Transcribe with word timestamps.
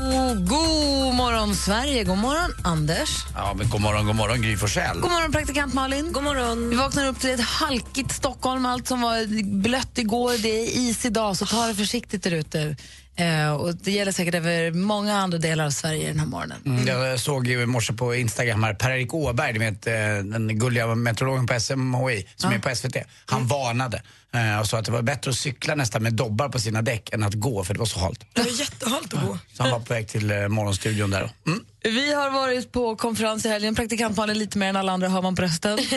Oh, 0.00 0.34
god 0.34 1.14
morgon, 1.14 1.54
Sverige. 1.54 2.04
God 2.04 2.18
morgon, 2.18 2.54
Anders. 2.64 3.10
Ja, 3.34 3.54
men 3.54 3.68
god 3.68 3.80
morgon, 3.80 4.06
god 4.06 4.16
morgon 4.16 4.42
Gry 4.42 4.56
Forssell. 4.56 5.00
God 5.00 5.10
morgon, 5.10 5.32
praktikant 5.32 5.74
Malin. 5.74 6.12
God 6.12 6.22
morgon. 6.22 6.70
Vi 6.70 6.76
vaknar 6.76 7.06
upp 7.08 7.20
till 7.20 7.30
ett 7.30 7.40
halkigt 7.40 8.12
Stockholm. 8.12 8.66
Allt 8.66 8.88
som 8.88 9.00
var 9.00 9.42
blött 9.62 9.98
igår, 9.98 10.42
det 10.42 10.48
är 10.48 10.78
is 10.78 11.04
idag, 11.04 11.36
så 11.36 11.46
ta 11.46 11.66
det 11.66 11.74
försiktigt 11.74 12.22
där 12.22 12.30
ute. 12.30 12.76
Eh, 13.18 13.52
och 13.52 13.74
det 13.74 13.90
gäller 13.90 14.12
säkert 14.12 14.34
över 14.34 14.70
många 14.70 15.16
andra 15.16 15.38
delar 15.38 15.66
av 15.66 15.70
Sverige 15.70 16.08
den 16.08 16.18
här 16.18 16.26
morgonen. 16.26 16.58
Mm. 16.66 16.86
Jag 16.86 17.20
såg 17.20 17.46
ju 17.46 17.62
i 17.62 17.66
morse 17.66 17.92
på 17.92 18.14
Instagram 18.14 18.62
här, 18.62 18.74
Per-Erik 18.74 19.14
Åberg, 19.14 19.58
vet, 19.58 19.86
eh, 19.86 19.92
den 20.24 20.58
gulliga 20.58 20.94
meteorologen 20.94 21.46
på 21.46 21.60
SMHI 21.60 22.26
som 22.36 22.52
är 22.52 22.58
på 22.58 22.74
SVT. 22.74 22.96
Han 23.26 23.46
varnade 23.46 24.02
eh, 24.34 24.60
och 24.60 24.66
sa 24.66 24.78
att 24.78 24.84
det 24.84 24.92
var 24.92 25.02
bättre 25.02 25.30
att 25.30 25.36
cykla 25.36 25.74
nästan 25.74 26.02
med 26.02 26.14
dobbar 26.14 26.48
på 26.48 26.58
sina 26.58 26.82
däck 26.82 27.12
än 27.12 27.22
att 27.22 27.34
gå 27.34 27.64
för 27.64 27.74
det 27.74 27.80
var 27.80 27.86
så 27.86 28.00
halt. 28.00 28.24
Det 28.32 28.40
var 28.40 28.60
jättehalt 28.60 29.14
att 29.14 29.26
gå. 29.26 29.38
Så 29.52 29.62
han 29.62 29.72
var 29.72 29.80
på 29.80 29.94
väg 29.94 30.08
till 30.08 30.30
eh, 30.30 30.48
morgonstudion 30.48 31.10
där. 31.10 31.30
Mm. 31.46 31.64
Vi 31.82 32.12
har 32.12 32.30
varit 32.30 32.72
på 32.72 32.96
konferens 32.96 33.46
i 33.46 33.48
helgen. 33.48 33.74
Praktikant 33.74 34.16
Malin 34.16 34.38
lite 34.38 34.58
mer 34.58 34.68
än 34.68 34.76
alla 34.76 34.92
andra 34.92 35.08
hör 35.08 35.22
man 35.22 35.36
på 35.36 35.42
rösten. 35.42 35.78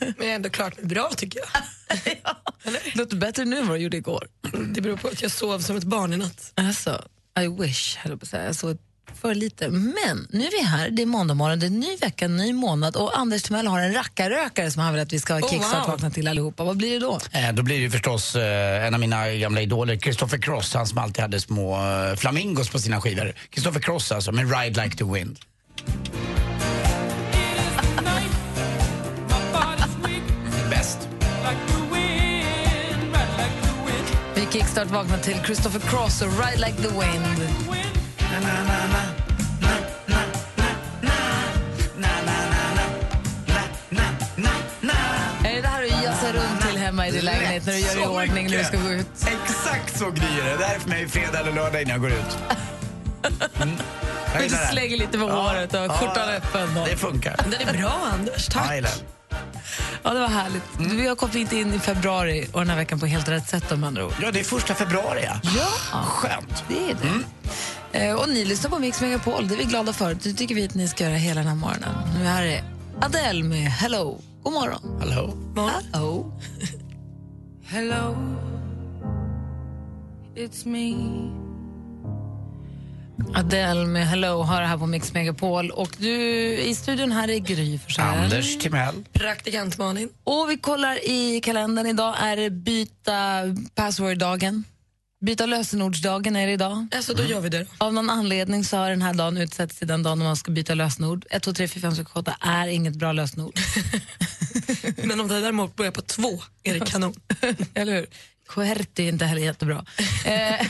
Men 0.00 0.14
jag 0.16 0.26
är 0.26 0.34
ändå 0.34 0.50
klart 0.50 0.82
bra 0.82 1.10
tycker 1.16 1.40
jag. 1.40 1.48
Det 2.64 2.94
låter 2.94 3.16
bättre 3.16 3.44
nu 3.44 3.58
än 3.58 3.68
vad 3.68 3.76
det 3.76 3.82
gjorde 3.82 3.96
igår. 3.96 4.28
Det 4.74 4.80
beror 4.80 4.96
på 4.96 5.08
att 5.08 5.22
jag 5.22 5.30
sov 5.30 5.58
som 5.58 5.76
ett 5.76 5.84
barn 5.84 6.12
i 6.12 6.16
natt. 6.16 6.52
Alltså, 6.54 7.04
I 7.40 7.48
wish, 7.48 7.96
höll 7.96 8.12
jag 8.12 8.20
på 8.20 8.24
att 8.24 8.28
säga. 8.28 8.44
Jag 8.44 8.56
såg 8.56 8.78
för 9.20 9.34
lite. 9.34 9.68
Men 9.68 10.28
nu 10.30 10.44
är 10.44 10.50
vi 10.50 10.62
här, 10.66 10.90
det 10.90 11.02
är 11.02 11.06
måndag 11.06 11.34
morgon, 11.34 11.58
det 11.58 11.66
är 11.66 11.70
ny 11.70 11.96
vecka, 11.96 12.28
ny 12.28 12.52
månad 12.52 12.96
och 12.96 13.18
Anders 13.18 13.42
Timell 13.42 13.66
har 13.66 13.80
en 13.80 13.92
rackarrökare 13.94 14.70
som 14.70 14.82
han 14.82 14.92
vill 14.92 15.02
att 15.02 15.12
vi 15.12 15.18
ska 15.20 15.34
Oh, 15.34 15.50
kickstart 15.50 15.82
wow. 15.82 15.90
vakna 15.90 16.10
till 16.10 16.28
allihopa. 16.28 16.64
Vad 16.64 16.76
blir 16.76 16.90
det 16.90 16.98
då? 16.98 17.18
Eh, 17.32 17.52
då 17.52 17.62
blir 17.62 17.80
det 17.80 17.90
förstås 17.90 18.36
eh, 18.36 18.86
en 18.86 18.94
av 18.94 19.00
mina 19.00 19.30
gamla 19.30 19.60
idoler, 19.60 19.96
Christopher 19.96 20.38
Cross, 20.38 20.74
han 20.74 20.86
som 20.86 20.98
alltid 20.98 21.22
hade 21.22 21.40
små 21.40 21.74
eh, 21.74 22.16
flamingos 22.16 22.70
på 22.70 22.78
sina 22.78 23.00
skivor. 23.00 23.34
Christopher 23.52 23.80
Cross 23.80 24.12
alltså, 24.12 24.32
med 24.32 24.60
Ride 24.60 24.82
Like 24.82 24.96
the 24.96 25.04
Wind. 25.04 25.38
Vi 34.34 34.46
kickstart 34.52 34.90
vaknar 34.90 35.18
till 35.18 35.36
Christopher 35.44 35.80
Cross 35.80 36.22
och 36.22 36.28
Ride 36.28 36.66
Like 36.66 36.82
the 36.82 36.88
Wind. 36.88 37.79
Är 45.44 45.54
det 45.54 45.60
det 45.60 45.68
här 45.68 45.82
du 45.82 45.88
jassar 45.88 46.32
runt 46.32 46.60
till 46.68 46.78
hemma 46.78 47.08
i 47.08 47.10
din 47.10 47.24
lägenhet 47.24 47.66
när 47.66 47.72
du 47.72 47.78
gör 47.78 47.90
i 48.00 48.02
Så 48.04 48.08
ordning 48.10 48.34
när 48.34 48.42
du 48.42 48.56
mycket. 48.56 48.66
ska 48.66 48.76
gå 48.78 48.90
ut? 48.92 49.06
Exakt 49.46 49.98
så 49.98 50.10
Gry 50.10 50.40
är 50.40 50.44
det. 50.44 50.56
Det 50.56 50.64
här 50.64 50.74
är 50.74 50.78
för 50.78 50.88
mig 50.88 51.08
fredag 51.08 51.38
eller 51.38 51.52
lördag 51.52 51.82
innan 51.82 51.92
jag 51.92 52.00
går 52.00 52.10
ut. 52.10 52.38
Mm. 53.62 53.76
Jag 54.32 54.40
Du 54.40 54.44
gillar 54.44 54.60
det. 54.60 54.66
slänger 54.66 54.96
lite 54.96 55.18
på 55.18 55.28
Ja, 55.28 55.32
håret 55.48 55.74
och 55.74 55.80
ja, 55.80 55.88
skjortan 55.88 56.28
öppen. 56.28 56.74
Det 56.90 56.96
funkar. 56.96 57.36
Den 57.50 57.68
är 57.68 57.72
bra 57.78 57.92
Anders, 58.12 58.48
jag 58.48 58.62
tack. 58.64 58.74
gillar 58.74 58.90
det. 58.90 59.36
Ja, 60.02 60.10
det 60.14 60.20
var 60.20 60.28
härligt. 60.28 60.62
Vi 60.78 61.06
har 61.08 61.16
kommit 61.16 61.52
in 61.52 61.74
i 61.74 61.78
februari 61.78 62.48
och 62.52 62.60
den 62.60 62.70
här 62.70 62.76
veckan 62.76 63.00
på 63.00 63.06
helt 63.06 63.28
rätt 63.28 63.48
sätt 63.48 63.72
om 63.72 63.84
andra 63.84 64.04
ord. 64.06 64.12
Ja, 64.22 64.30
det 64.30 64.40
är 64.40 64.44
första 64.44 64.74
februari 64.74 65.20
ja. 65.24 65.50
Ja, 65.92 66.02
Skönt. 66.02 66.64
det 66.68 66.74
är 66.90 66.94
det. 66.94 67.08
Eh, 67.92 68.14
och 68.14 68.28
ni 68.28 68.44
lyssnar 68.44 68.70
på 68.70 68.78
Mix 68.78 69.00
Megapol, 69.00 69.48
det 69.48 69.54
är 69.54 69.58
vi 69.58 69.64
glada 69.64 69.92
för. 69.92 70.14
Det 70.14 70.32
tycker 70.32 70.54
vi 70.54 70.64
att 70.64 70.74
ni 70.74 70.88
ska 70.88 71.04
göra 71.04 71.14
hela 71.14 71.40
den 71.40 71.48
här 71.48 71.56
morgonen. 71.56 71.94
Nu 72.18 72.24
här 72.24 72.44
är 72.44 72.62
Adele 73.00 73.44
med 73.44 73.70
Hello. 73.70 74.20
God 74.42 74.52
morgon. 74.52 75.00
Hallå. 75.00 75.34
Hello. 75.56 76.32
Hello, 77.66 78.16
it's 80.36 80.66
me. 80.68 80.94
Adele 83.34 83.86
med 83.86 84.06
Hello 84.08 84.42
har 84.42 84.60
det 84.60 84.66
här 84.66 84.78
på 84.78 84.86
Mix 84.86 85.12
Megapol. 85.12 85.70
Och 85.70 85.88
du, 85.98 86.12
i 86.58 86.74
studion 86.74 87.12
här 87.12 87.30
är 87.30 87.38
Gry 87.38 87.78
Forssell. 87.78 88.04
Anders 88.04 88.58
Timell. 88.58 88.94
Praktikant 89.12 89.78
Malin. 89.78 90.08
Och 90.24 90.50
vi 90.50 90.56
kollar 90.56 91.08
i 91.08 91.40
kalendern. 91.40 91.86
Idag 91.86 92.14
är 92.20 92.36
det 92.36 92.50
byta 92.50 93.42
password-dagen. 93.74 94.64
Byta 95.20 95.46
lösenordsdagen 95.46 96.36
är 96.36 96.46
det 96.46 96.52
idag. 96.52 96.86
Alltså, 96.96 97.14
då 97.14 97.24
gör 97.24 97.40
vi 97.40 97.48
det. 97.48 97.66
Av 97.78 97.94
någon 97.94 98.10
anledning 98.10 98.64
så 98.64 98.76
har 98.76 98.90
den 98.90 99.02
här 99.02 99.14
dagen 99.14 99.36
utsetts 99.36 99.76
till 99.76 99.88
den 99.88 100.02
dagen 100.02 100.18
när 100.18 100.26
man 100.26 100.36
ska 100.36 100.52
byta 100.52 100.74
lösenord. 100.74 101.26
1, 101.30 101.42
2, 101.42 101.52
3, 101.52 101.68
4, 101.68 101.80
5, 101.80 101.96
6, 101.96 102.10
8 102.14 102.36
är 102.40 102.66
inget 102.66 102.94
bra 102.96 103.12
lösenord. 103.12 103.60
Men 105.04 105.20
om 105.20 105.28
det 105.28 105.40
däremot 105.40 105.76
börjar 105.76 105.92
på 105.92 106.02
två 106.02 106.42
är 106.62 106.74
det 106.74 106.86
kanon. 106.86 107.14
Eller 107.74 107.92
hur? 107.92 108.06
Querti 108.48 109.04
är 109.04 109.08
inte 109.08 109.24
heller 109.24 109.42
jättebra. 109.42 109.84
eh, 110.24 110.60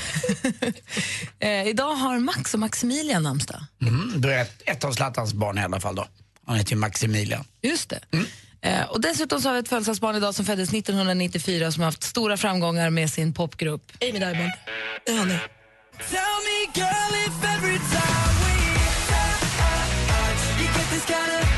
eh, 1.38 1.67
idag 1.69 1.94
har 1.94 2.19
Max 2.19 2.55
och 2.55 2.61
Maximilian 2.61 3.22
namnsdag. 3.22 3.65
Mm, 3.82 4.21
då 4.21 4.28
är 4.28 4.43
ett, 4.43 4.62
ett 4.65 4.84
av 4.84 4.93
Zlatans 4.93 5.32
barn 5.32 5.59
i 5.59 5.62
alla 5.62 5.81
fall 5.81 5.94
då. 5.94 6.06
Han 6.47 6.56
heter 6.56 6.72
ju 6.72 6.78
Maximilian. 6.78 7.44
Just 7.62 7.88
det. 7.91 8.00
Eh, 8.62 8.91
och 8.91 9.00
dessutom 9.00 9.41
så 9.41 9.48
har 9.48 9.54
vi 9.54 9.60
ett 9.60 9.69
födelsedagsbarn 9.69 10.16
idag 10.16 10.34
som 10.34 10.44
föddes 10.44 10.72
1994 10.72 11.72
som 11.72 11.81
har 11.81 11.87
haft 11.87 12.03
stora 12.03 12.37
framgångar 12.37 12.91
med 12.91 13.10
sin 13.10 13.34
popgrupp. 13.34 13.93
Amy 14.00 14.19
Diamond. 14.19 14.53
Det 15.04 15.12
är 15.12 15.26
kind 21.06 21.44
of 21.44 21.50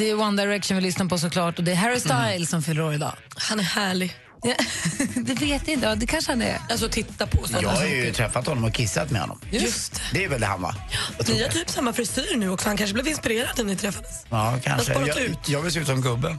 Det 0.00 0.10
är 0.10 0.20
One 0.20 0.42
Direction 0.42 0.76
vi 0.76 0.82
lyssnar 0.82 1.06
på 1.06 1.18
såklart 1.18 1.58
och 1.58 1.64
det 1.64 1.72
är 1.72 1.76
Harry 1.76 2.00
Styles 2.00 2.50
som 2.50 2.62
fyller 2.62 2.82
år 2.82 2.94
idag. 2.94 3.12
Han 3.36 3.60
är 3.60 3.64
härlig. 3.64 4.16
Ja, 4.42 4.54
det 5.14 5.34
vet 5.34 5.68
jag 5.68 5.74
inte, 5.74 5.94
det 5.94 6.06
kanske 6.06 6.32
han 6.32 6.42
är. 6.42 6.58
Alltså 6.70 6.88
titta 6.88 7.26
på 7.26 7.48
sånt. 7.48 7.62
Jag 7.62 7.68
har 7.70 7.86
ju 7.86 8.12
träffat 8.12 8.46
honom 8.46 8.64
och 8.64 8.72
kissat 8.72 9.10
med 9.10 9.20
honom. 9.20 9.40
Just 9.50 10.02
det. 10.12 10.24
Är 10.24 10.28
väl 10.28 10.40
det 10.40 10.46
han 10.46 10.62
va? 10.62 10.74
Jag 11.16 11.26
tror 11.26 11.36
Ni 11.36 11.42
har 11.42 11.48
det. 11.48 11.54
typ 11.54 11.70
samma 11.70 11.92
frisyr 11.92 12.36
nu 12.36 12.50
också. 12.50 12.68
Han 12.68 12.76
kanske 12.76 12.94
blev 12.94 13.08
inspirerad 13.08 13.48
när 13.56 13.64
ni 13.64 13.76
träffades. 13.76 14.26
Ja, 14.30 14.58
kanske. 14.64 14.92
Jag, 14.92 15.18
ut. 15.18 15.48
jag 15.48 15.62
vill 15.62 15.72
se 15.72 15.80
ut 15.80 15.86
som 15.86 16.02
gubben. 16.02 16.38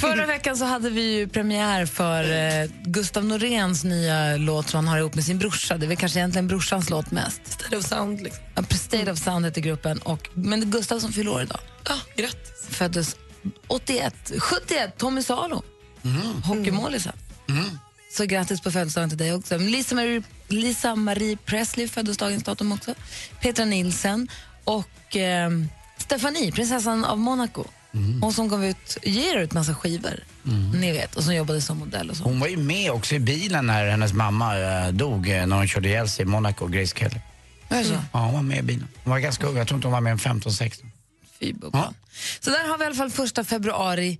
Förra 0.00 0.26
veckan 0.26 0.56
så 0.56 0.64
hade 0.64 0.90
vi 0.90 1.02
ju 1.14 1.28
premiär 1.28 1.86
för 1.86 2.22
eh, 2.62 2.70
Gustav 2.84 3.24
Noréns 3.24 3.84
nya 3.84 4.36
låt 4.36 4.68
som 4.68 4.78
han 4.78 4.88
har 4.88 4.98
ihop 4.98 5.14
med 5.14 5.24
sin 5.24 5.38
brorsa. 5.38 5.76
Det 5.78 5.86
är 5.86 5.88
väl 5.88 5.96
kanske 5.96 6.18
egentligen 6.18 6.48
brorsans 6.48 6.90
låt 6.90 7.10
mest. 7.10 7.40
State 7.52 7.76
of 7.76 7.84
sound 7.84 8.20
liksom. 8.20 8.42
Ja, 8.54 8.62
State 8.76 9.12
of 9.12 9.18
Sound 9.18 9.44
heter 9.46 9.60
gruppen. 9.60 9.98
Och, 9.98 10.28
men 10.34 10.60
det 10.60 10.66
är 10.66 10.68
Gustav 10.68 11.00
som 11.00 11.12
fyller 11.12 11.30
år 11.32 11.42
idag. 11.42 11.60
Ja, 11.88 11.94
grattis. 12.16 12.66
Föddes 12.70 13.16
81, 13.68 14.14
71, 14.38 14.98
Tommy 14.98 15.22
Salo. 15.22 15.62
Hockeymålisen. 16.44 17.12
Så 18.16 18.24
grattis 18.24 18.60
på 18.60 18.70
födelsedagen 18.70 19.08
till 19.08 19.18
dig 19.18 19.34
också. 19.34 19.58
Lisa 19.58 19.94
Marie, 19.94 20.22
Lisa 20.48 20.94
Marie 20.94 21.36
Presley 21.36 21.88
föddes 21.88 22.16
dagens 22.16 22.44
datum 22.44 22.72
också. 22.72 22.94
Petra 23.40 23.64
Nilsen 23.64 24.28
och 24.64 25.16
eh, 25.16 25.50
Stefanie, 25.98 26.52
prinsessan 26.52 27.04
av 27.04 27.18
Monaco. 27.18 27.64
Hon 28.20 28.32
som 28.32 28.48
gav 28.48 28.64
ut, 28.64 28.98
ger 29.02 29.36
ut 29.36 29.52
massa 29.52 29.74
skivor, 29.74 30.24
ni 30.74 30.92
vet, 30.92 31.14
och 31.16 31.24
som 31.24 31.34
jobbade 31.34 31.60
som 31.60 31.78
modell 31.78 32.10
och 32.10 32.16
så. 32.16 32.24
Hon 32.24 32.40
var 32.40 32.48
ju 32.48 32.56
med 32.56 32.90
också 32.90 33.14
i 33.14 33.18
bilen 33.18 33.66
när 33.66 33.90
hennes 33.90 34.12
mamma 34.12 34.58
eh, 34.58 34.88
dog 34.88 35.28
eh, 35.30 35.46
när 35.46 35.56
hon 35.56 35.68
körde 35.68 35.88
ihjäl 35.88 36.08
sig 36.08 36.22
i 36.22 36.26
Monaco, 36.26 36.66
Grace 36.66 36.96
Kelly. 36.98 37.20
Så? 37.84 37.94
Ja, 38.12 38.18
hon 38.18 38.34
var 38.34 38.42
med 38.42 38.58
i 38.58 38.62
bilen. 38.62 38.88
Hon 39.04 39.10
var 39.10 39.18
ganska 39.18 39.46
ung, 39.46 39.56
jag 39.56 39.68
tror 39.68 39.78
inte 39.78 39.86
hon 39.86 39.92
var 39.92 40.00
mer 40.00 40.10
än 40.10 40.18
15-16. 40.18 40.72
Fy 41.40 41.52
bubblan. 41.52 41.94
Så 42.40 42.50
där 42.50 42.68
har 42.68 42.78
vi 42.78 42.84
i 42.84 42.86
alla 42.86 42.96
fall 42.96 43.10
första 43.10 43.44
februari, 43.44 44.18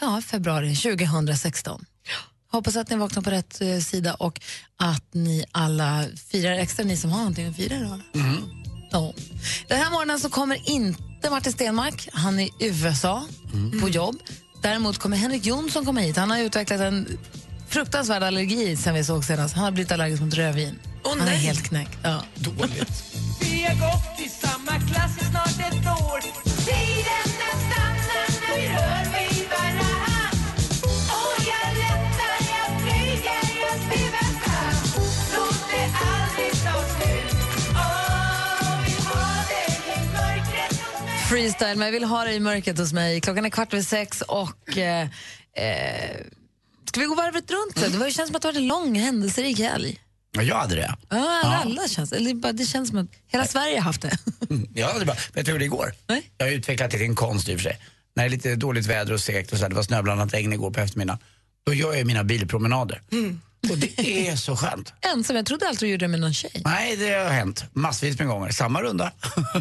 ja, 0.00 0.22
februari 0.26 0.76
2016. 0.76 1.84
Hoppas 2.52 2.76
att 2.76 2.90
ni 2.90 2.96
vaknar 2.96 3.22
på 3.22 3.30
rätt 3.30 3.60
eh, 3.60 3.78
sida 3.78 4.14
och 4.14 4.40
att 4.76 5.14
ni 5.14 5.44
alla 5.52 6.04
firar 6.30 6.52
extra, 6.52 6.84
ni 6.84 6.96
som 6.96 7.10
har 7.10 7.18
någonting 7.18 7.46
att 7.48 7.56
fira 7.56 7.74
idag. 7.76 8.00
Ja. 8.92 9.12
Den 9.68 9.78
här 9.78 9.90
morgonen 9.90 10.20
så 10.20 10.30
kommer 10.30 10.70
inte 10.70 11.30
Martin 11.30 11.52
Stenmark, 11.52 12.08
han 12.12 12.38
är 12.40 12.44
i 12.44 12.52
USA 12.60 13.22
på 13.82 13.88
jobb. 13.88 14.16
Däremot 14.62 14.98
kommer 14.98 15.16
Henrik 15.16 15.46
Jonsson 15.46 15.84
komma 15.84 16.00
hit. 16.00 16.16
Han 16.16 16.30
har 16.30 16.38
utvecklat 16.38 16.80
en 16.80 17.18
fruktansvärd 17.68 18.22
allergi 18.22 18.76
sen 18.76 18.94
vi 18.94 19.04
såg 19.04 19.24
senast. 19.24 19.54
Han 19.54 19.64
har 19.64 19.70
blivit 19.70 19.92
allergisk 19.92 20.22
mot 20.22 20.34
rödvin. 20.34 20.78
Åh, 21.04 21.10
Han 21.10 21.20
är 21.20 21.24
nej. 21.24 21.36
helt 21.38 21.62
knäckt. 21.62 21.98
Ja. 22.02 22.22
Dåligt. 22.34 23.04
Vi 23.40 23.62
har 23.62 23.74
gått 23.74 24.20
i 24.26 24.28
samma 24.28 24.72
klass 24.80 25.16
i 25.22 25.24
snart 25.24 25.72
ett 25.72 25.86
år 25.86 25.99
Freestyle, 41.30 41.76
men 41.76 41.86
jag 41.86 41.92
vill 41.92 42.04
ha 42.04 42.24
dig 42.24 42.36
i 42.36 42.40
mörkret 42.40 42.78
hos 42.78 42.92
mig. 42.92 43.20
Klockan 43.20 43.44
är 43.44 43.50
kvart 43.50 43.72
över 43.72 43.82
sex 43.82 44.22
och... 44.22 44.78
Eh, 44.78 45.08
eh, 45.56 46.16
ska 46.84 47.00
vi 47.00 47.06
gå 47.06 47.14
varvet 47.14 47.50
runt? 47.50 47.92
Det 47.92 47.98
var, 47.98 48.06
det 48.06 48.12
känns 48.12 48.28
som 48.28 48.36
att 48.36 48.42
det 48.42 48.48
varit 48.48 48.56
en 48.56 48.66
lång 48.66 48.94
händelserik 48.94 49.58
helg. 49.58 50.00
Ja, 50.32 50.42
jag 50.42 50.56
hade 50.56 50.74
det. 50.74 50.96
Ja, 51.08 51.42
alla 51.64 51.88
känns, 51.88 52.12
eller 52.12 52.34
bara, 52.34 52.52
det 52.52 52.66
känns 52.66 52.88
som 52.88 52.98
att 52.98 53.06
hela 53.26 53.46
Sverige 53.46 53.76
har 53.76 53.82
haft 53.82 54.02
det. 54.02 54.18
Jag 54.74 54.88
hade 54.88 55.04
bara, 55.04 55.16
vet 55.32 55.46
du 55.46 55.52
hur 55.52 55.58
det 55.58 55.66
går? 55.66 55.92
Nej. 56.06 56.30
Jag 56.38 56.46
har 56.46 56.52
utvecklat 56.52 56.90
det 56.90 56.96
till 56.98 57.06
en 57.06 57.14
konst 57.14 57.48
i 57.48 57.54
och 57.54 57.58
för 57.58 57.62
sig. 57.62 57.78
När 58.14 58.24
det 58.24 58.28
är 58.28 58.30
lite 58.30 58.56
dåligt 58.56 58.86
väder 58.86 59.12
och 59.12 59.20
segt 59.20 59.52
och 59.52 59.58
så 59.58 59.64
här, 59.64 59.68
det 59.68 59.76
var 59.76 59.82
snöblandat 59.82 60.34
regn 60.34 60.52
igår 60.52 60.70
på 60.70 60.80
eftermiddagen. 60.80 61.18
Då 61.66 61.74
gör 61.74 61.94
jag 61.94 62.06
mina 62.06 62.24
bilpromenader. 62.24 63.02
Och 63.70 63.78
det 63.78 64.28
är 64.28 64.36
så 64.36 64.56
skönt. 64.56 64.92
Ensam, 65.14 65.36
jag 65.36 65.46
trodde 65.46 65.68
alltid 65.68 65.88
du 65.88 65.90
gjorde 65.92 66.04
det 66.04 66.08
med 66.08 66.20
någon 66.20 66.34
tjej. 66.34 66.62
Nej, 66.64 66.96
det 66.96 67.10
har 67.10 67.30
hänt 67.30 67.64
massvis 67.72 68.18
med 68.18 68.28
gånger. 68.28 68.50
Samma 68.50 68.82
runda. 68.82 69.12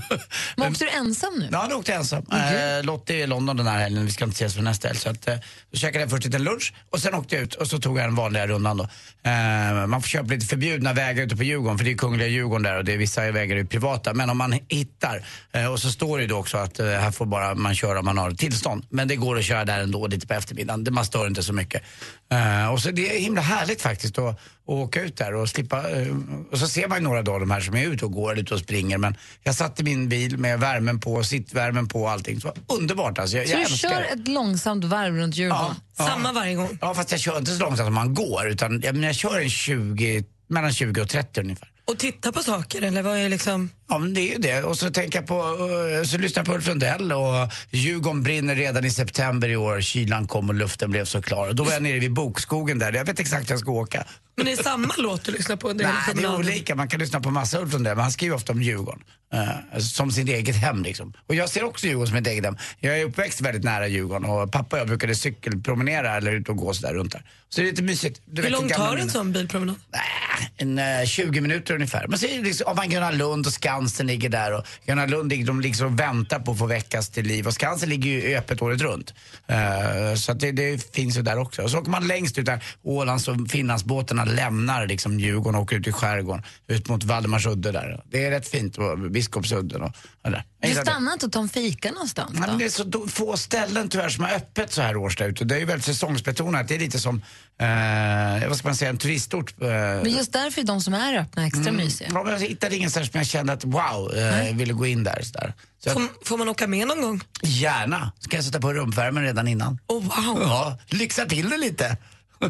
Men 0.56 0.72
åkte 0.72 0.86
du 0.86 0.90
ensam 0.90 1.34
nu? 1.40 1.50
Ja, 1.52 1.68
då 1.70 1.76
åkte 1.76 1.92
jag 1.92 2.00
ensam. 2.00 2.26
Eh, 2.32 2.84
Lottie 2.84 3.16
är 3.16 3.24
i 3.24 3.28
London 3.28 3.58
den 3.58 3.68
här 3.68 3.80
helgen, 3.80 4.06
vi 4.06 4.12
ska 4.12 4.26
inte 4.26 4.36
ses 4.36 4.56
för 4.56 4.62
nästa 4.62 4.88
helg. 4.88 5.00
Så 5.00 5.10
att, 5.10 5.28
eh, 5.28 5.36
då 5.72 5.78
käkade 5.78 6.00
jag 6.00 6.10
först 6.10 6.26
lite 6.26 6.40
lunch 6.40 6.74
och 6.90 7.00
sen 7.00 7.14
åkte 7.14 7.36
jag 7.36 7.44
ut 7.44 7.56
och 7.56 7.68
så 7.68 7.80
tog 7.80 7.98
jag 8.00 8.06
den 8.06 8.16
vanliga 8.16 8.48
rundan 8.48 8.78
då. 8.78 8.84
Eh, 9.24 9.88
man 9.88 10.02
får 10.02 10.08
köpa 10.08 10.28
lite 10.28 10.46
förbjudna 10.46 10.94
vägar 10.94 11.24
ute 11.24 11.36
på 11.36 11.44
Djurgården 11.44 11.78
för 11.78 11.86
det 11.86 11.92
är 11.92 11.98
Kungliga 11.98 12.28
Djurgården 12.28 12.64
där 12.64 12.78
och 12.78 12.86
det 12.86 12.94
är 12.94 12.98
vissa 12.98 13.32
vägar 13.32 13.56
är 13.56 13.64
privata. 13.64 14.14
Men 14.14 14.30
om 14.30 14.38
man 14.38 14.60
hittar, 14.68 15.26
eh, 15.52 15.66
och 15.66 15.80
så 15.80 15.92
står 15.92 16.18
det 16.18 16.22
ju 16.22 16.28
då 16.28 16.38
också 16.38 16.58
att 16.58 16.80
eh, 16.80 16.86
här 16.86 17.12
får 17.12 17.26
bara 17.26 17.56
man 17.56 17.76
köra 17.76 18.00
om 18.00 18.06
man 18.06 18.18
har 18.18 18.32
tillstånd. 18.32 18.86
Men 18.90 19.08
det 19.08 19.16
går 19.16 19.38
att 19.38 19.46
köra 19.46 19.66
där 19.66 19.80
ändå 19.80 20.08
lite 20.08 20.28
på 20.28 20.34
eftermiddagen, 20.34 20.84
det, 20.84 20.92
man 20.92 21.06
stör 21.06 21.28
inte 21.28 21.44
så 21.44 21.54
mycket. 21.54 21.84
Eh, 22.32 22.72
och 22.74 22.82
så 22.82 22.92
det 22.92 23.16
är 23.18 23.22
himla 23.22 23.42
härligt 23.42 23.82
faktiskt 23.82 23.89
att, 23.92 24.18
att 24.18 24.38
åka 24.66 25.02
ut 25.02 25.18
där 25.18 25.34
och 25.34 25.50
slippa, 25.50 25.90
eh, 25.90 26.16
och 26.52 26.60
så 26.60 26.68
ser 26.68 26.88
man 26.88 26.98
ju 26.98 27.04
några 27.04 27.22
dagar 27.22 27.40
de 27.40 27.52
här 27.52 27.60
som 27.62 27.76
är 27.76 27.86
ute 27.86 28.06
och 28.06 28.12
går, 28.12 28.32
eller 28.32 28.42
ute 28.42 28.54
och 28.54 28.60
springer. 28.60 28.98
Men 28.98 29.16
jag 29.44 29.56
satt 29.56 29.80
i 29.80 29.84
min 29.84 30.10
bil 30.10 30.38
med 30.38 30.60
värmen 30.60 31.00
på, 31.00 31.24
sittvärmen 31.24 31.88
på 31.88 32.02
och 32.02 32.12
allting. 32.12 32.42
Så 32.42 32.48
det 32.48 32.62
var 32.68 32.78
underbart 32.78 33.20
alltså. 33.20 33.38
Jag, 33.38 33.48
Så 33.48 33.54
jag 33.54 33.68
du 33.70 33.78
kör 33.78 33.90
det. 33.90 34.06
ett 34.08 34.28
långsamt 34.28 34.84
varv 34.86 35.16
runt 35.16 35.36
Djurgården? 35.36 35.76
Ja. 35.98 36.08
Samma 36.08 36.32
varje 36.32 36.56
gång. 36.56 36.78
Ja, 36.82 36.94
fast 36.94 37.12
jag 37.12 37.20
kör 37.20 37.38
inte 37.38 37.52
så 37.52 37.60
långsamt 37.60 37.88
som 37.88 37.94
man 37.94 38.14
går. 38.14 38.48
Utan 38.48 38.82
jag, 38.82 38.96
men 38.96 39.04
jag 39.04 39.16
kör 39.16 39.40
en 39.40 39.50
20, 39.50 40.24
mellan 40.48 40.74
20 40.74 41.02
och 41.02 41.10
30 41.10 41.42
ungefär. 41.42 41.72
Och 41.86 41.98
titta 41.98 42.32
på 42.32 42.40
saker 42.44 42.82
eller 42.82 43.02
vad 43.02 43.18
är 43.18 43.30
liksom... 43.30 43.70
Ja, 43.90 43.98
men 43.98 44.14
det 44.14 44.22
är 44.22 44.32
ju 44.34 44.38
det. 44.38 44.64
Och 44.64 44.78
så 44.78 44.90
tänker 44.90 45.20
jag 45.20 45.28
på, 45.28 45.36
eh, 45.36 46.04
så 46.08 46.18
lyssnar 46.18 46.40
jag 46.40 46.46
på 46.48 46.54
Ulf 46.54 46.68
Lundell 46.68 47.12
och 47.12 47.52
Djurgården 47.72 48.24
brinner 48.24 48.56
redan 48.56 48.86
i 48.86 48.92
september 48.92 49.50
i 49.50 49.56
år. 49.56 49.82
Kylan 49.82 50.28
kom 50.28 50.50
och 50.50 50.56
luften 50.56 50.92
blev 50.92 51.06
så 51.06 51.22
klar. 51.22 51.48
Och 51.48 51.56
då 51.56 51.64
var 51.64 51.72
jag 51.72 51.84
nere 51.84 52.00
vid 52.00 52.14
Bokskogen 52.14 52.80
där. 52.80 52.94
Jag 52.94 53.06
vet 53.06 53.20
exakt 53.20 53.42
vart 53.44 53.50
jag 53.50 53.60
ska 53.60 53.72
åka. 53.72 54.04
Men 54.38 54.46
det 54.46 54.52
är 54.52 54.64
samma 54.64 54.94
låt 54.98 55.24
du 55.24 55.32
lyssnar 55.32 55.56
på 55.56 55.70
under 55.70 55.86
Nej, 55.86 55.94
hela 56.08 56.22
det 56.22 56.36
är 56.36 56.40
olika. 56.40 56.76
Man 56.76 56.88
kan 56.88 57.00
lyssna 57.00 57.20
på 57.20 57.30
massa 57.32 57.60
Ulf 57.60 57.74
Lundell, 57.74 57.96
men 57.96 58.04
han 58.04 58.12
skriver 58.12 58.36
ofta 58.36 58.54
om 58.54 58.62
Djurgården. 58.62 59.04
eh, 59.34 59.80
som 59.80 60.12
sitt 60.12 60.30
eget 60.30 60.56
hem 60.56 60.84
liksom. 60.84 61.14
Och 61.28 61.36
jag 61.36 61.50
ser 61.50 61.64
också 61.64 61.86
Djurgården 61.88 62.08
som 62.08 62.18
ett 62.18 62.28
eget 62.28 62.46
hem. 62.46 62.58
Jag 62.80 63.00
är 63.00 63.06
uppväxt 63.06 63.42
väldigt 63.42 63.64
nära 63.64 63.88
Djurgården 63.88 64.26
och 64.30 64.52
pappa 64.52 64.76
och 64.76 64.80
jag 64.80 64.88
brukade 64.88 65.16
cykelpromenera 65.16 66.18
eller 66.18 66.32
ut 66.32 66.50
och 66.50 66.58
gå 66.58 66.74
sådär 66.74 66.94
runt 66.94 67.12
där. 67.12 67.24
Så 67.50 67.62
det 67.62 67.68
är 67.68 67.72
lite 67.72 67.82
mysigt. 67.84 68.22
Du 68.26 68.42
Hur 68.42 68.50
långt 68.50 68.74
tar 68.74 68.98
en 68.98 69.10
sån 69.10 69.32
bilpromenad? 69.32 69.76
Nej, 69.92 70.52
en 70.58 70.80
eh, 71.02 71.06
20 71.06 71.42
minuter 71.42 71.74
ungefär. 71.76 72.08
Men 72.08 72.20
så 72.20 72.26
är 72.26 72.38
det 72.38 72.44
liksom, 72.44 72.68
om 72.68 72.76
man 72.76 72.90
Gröna 72.90 73.12
Lund 73.12 73.48
och 73.48 73.54
Skansen 73.54 73.79
Skansen 73.80 74.08
ligger 74.08 74.30
där 74.30 74.54
och 74.54 74.66
Gröna 74.86 75.06
Lund 75.06 75.30
ligger, 75.30 75.46
de 75.46 75.62
liksom 75.62 75.96
väntar 75.96 76.40
på 76.40 76.52
att 76.52 76.58
få 76.58 76.66
väckas 76.66 77.10
till 77.10 77.26
liv 77.26 77.48
och 77.48 77.54
Skansen 77.54 77.90
ligger 77.90 78.10
ju 78.10 78.38
öppet 78.38 78.62
året 78.62 78.82
runt. 78.82 79.14
Uh, 79.52 80.16
så 80.16 80.32
att 80.32 80.40
det, 80.40 80.52
det 80.52 80.96
finns 80.96 81.18
ju 81.18 81.22
där 81.22 81.38
också. 81.38 81.62
Och 81.62 81.72
så 81.72 81.78
åker 81.78 81.92
man 81.92 82.08
längst 82.08 82.38
ut 82.38 82.46
där, 82.46 82.64
Ålands 82.84 83.28
och 83.28 83.36
Finlandsbåtarna 83.50 84.26
lämnar 84.26 84.88
liksom 84.88 85.20
Djurgården 85.20 85.56
och 85.56 85.62
åker 85.62 85.76
ut 85.76 85.88
i 85.88 85.92
skärgården, 85.92 86.44
ut 86.68 86.90
mot 86.90 87.04
Valdemarsudde 87.04 87.72
där. 87.72 88.04
Det 88.12 88.26
är 88.26 88.32
rätt 88.32 88.48
fint, 88.48 88.78
och 88.78 89.00
Biskopsudden 89.00 89.82
och, 89.82 89.92
och 90.24 90.32
där. 90.32 90.44
Jag 90.62 90.72
Du 90.72 90.76
stannar 90.82 91.14
inte 91.14 91.26
och 91.26 91.32
tar 91.32 91.42
en 91.42 91.50
fika 91.50 91.92
någonstans 91.92 92.32
Nej, 92.34 92.50
men 92.50 92.58
det 92.58 92.66
är 92.66 92.70
så 92.70 92.84
då, 92.84 93.08
få 93.08 93.38
ställen 93.38 93.90
tyvärr 93.90 94.10
som 94.10 94.24
har 94.24 94.32
öppet 94.32 94.72
så 94.74 94.82
här 94.82 94.98
års 94.98 95.18
där 95.18 95.28
ute. 95.30 95.46
Det 95.46 95.56
är 95.56 95.60
ju 95.60 95.66
väldigt 95.66 95.86
säsongsbetonat. 95.86 96.68
Det 96.68 96.76
är 96.76 96.80
lite 96.80 97.00
som, 97.00 97.22
eh, 97.60 98.48
vad 98.48 98.58
ska 98.58 98.68
man 98.68 98.76
säga, 98.76 98.90
en 98.90 98.98
turistort. 98.98 99.62
Eh, 99.62 99.68
Men 99.70 100.12
just 100.12 100.34
därför 100.34 100.62
är 100.62 100.66
de 100.66 100.82
som 100.82 100.94
är 100.94 101.18
öppna 101.18 101.46
extra 101.48 101.72
mysiga. 101.72 102.10
Ja, 102.14 102.24
men 102.24 102.34
jag 102.34 102.40
hittade 102.40 102.76
ingen 102.76 102.92
så 102.92 103.00
som 103.06 103.10
jag 103.14 103.28
kände 103.28 103.54
att 103.54 103.64
wow, 103.64 104.14
eh, 104.16 104.56
ville 104.56 104.74
gå 104.74 104.86
in 104.86 105.04
där. 105.04 105.22
Så 105.24 105.32
där. 105.40 105.54
Så 105.84 105.90
Får, 105.90 106.02
att, 106.02 106.10
får 106.28 106.38
man 106.38 106.50
åka 106.50 106.68
med 106.68 106.88
någon 106.88 107.02
gång? 107.02 107.22
gärna. 107.42 108.12
Ska 108.20 108.36
jag 108.38 108.46
sätta 108.46 108.60
på 108.60 108.74
rumvärmen 108.74 109.24
redan 109.24 109.48
innan? 109.48 109.80
Oh, 109.88 110.04
wow! 110.04 110.42
Ja, 110.42 110.78
lyxa 110.88 111.26
till 111.26 111.50
det 111.50 111.58
lite. 111.58 111.98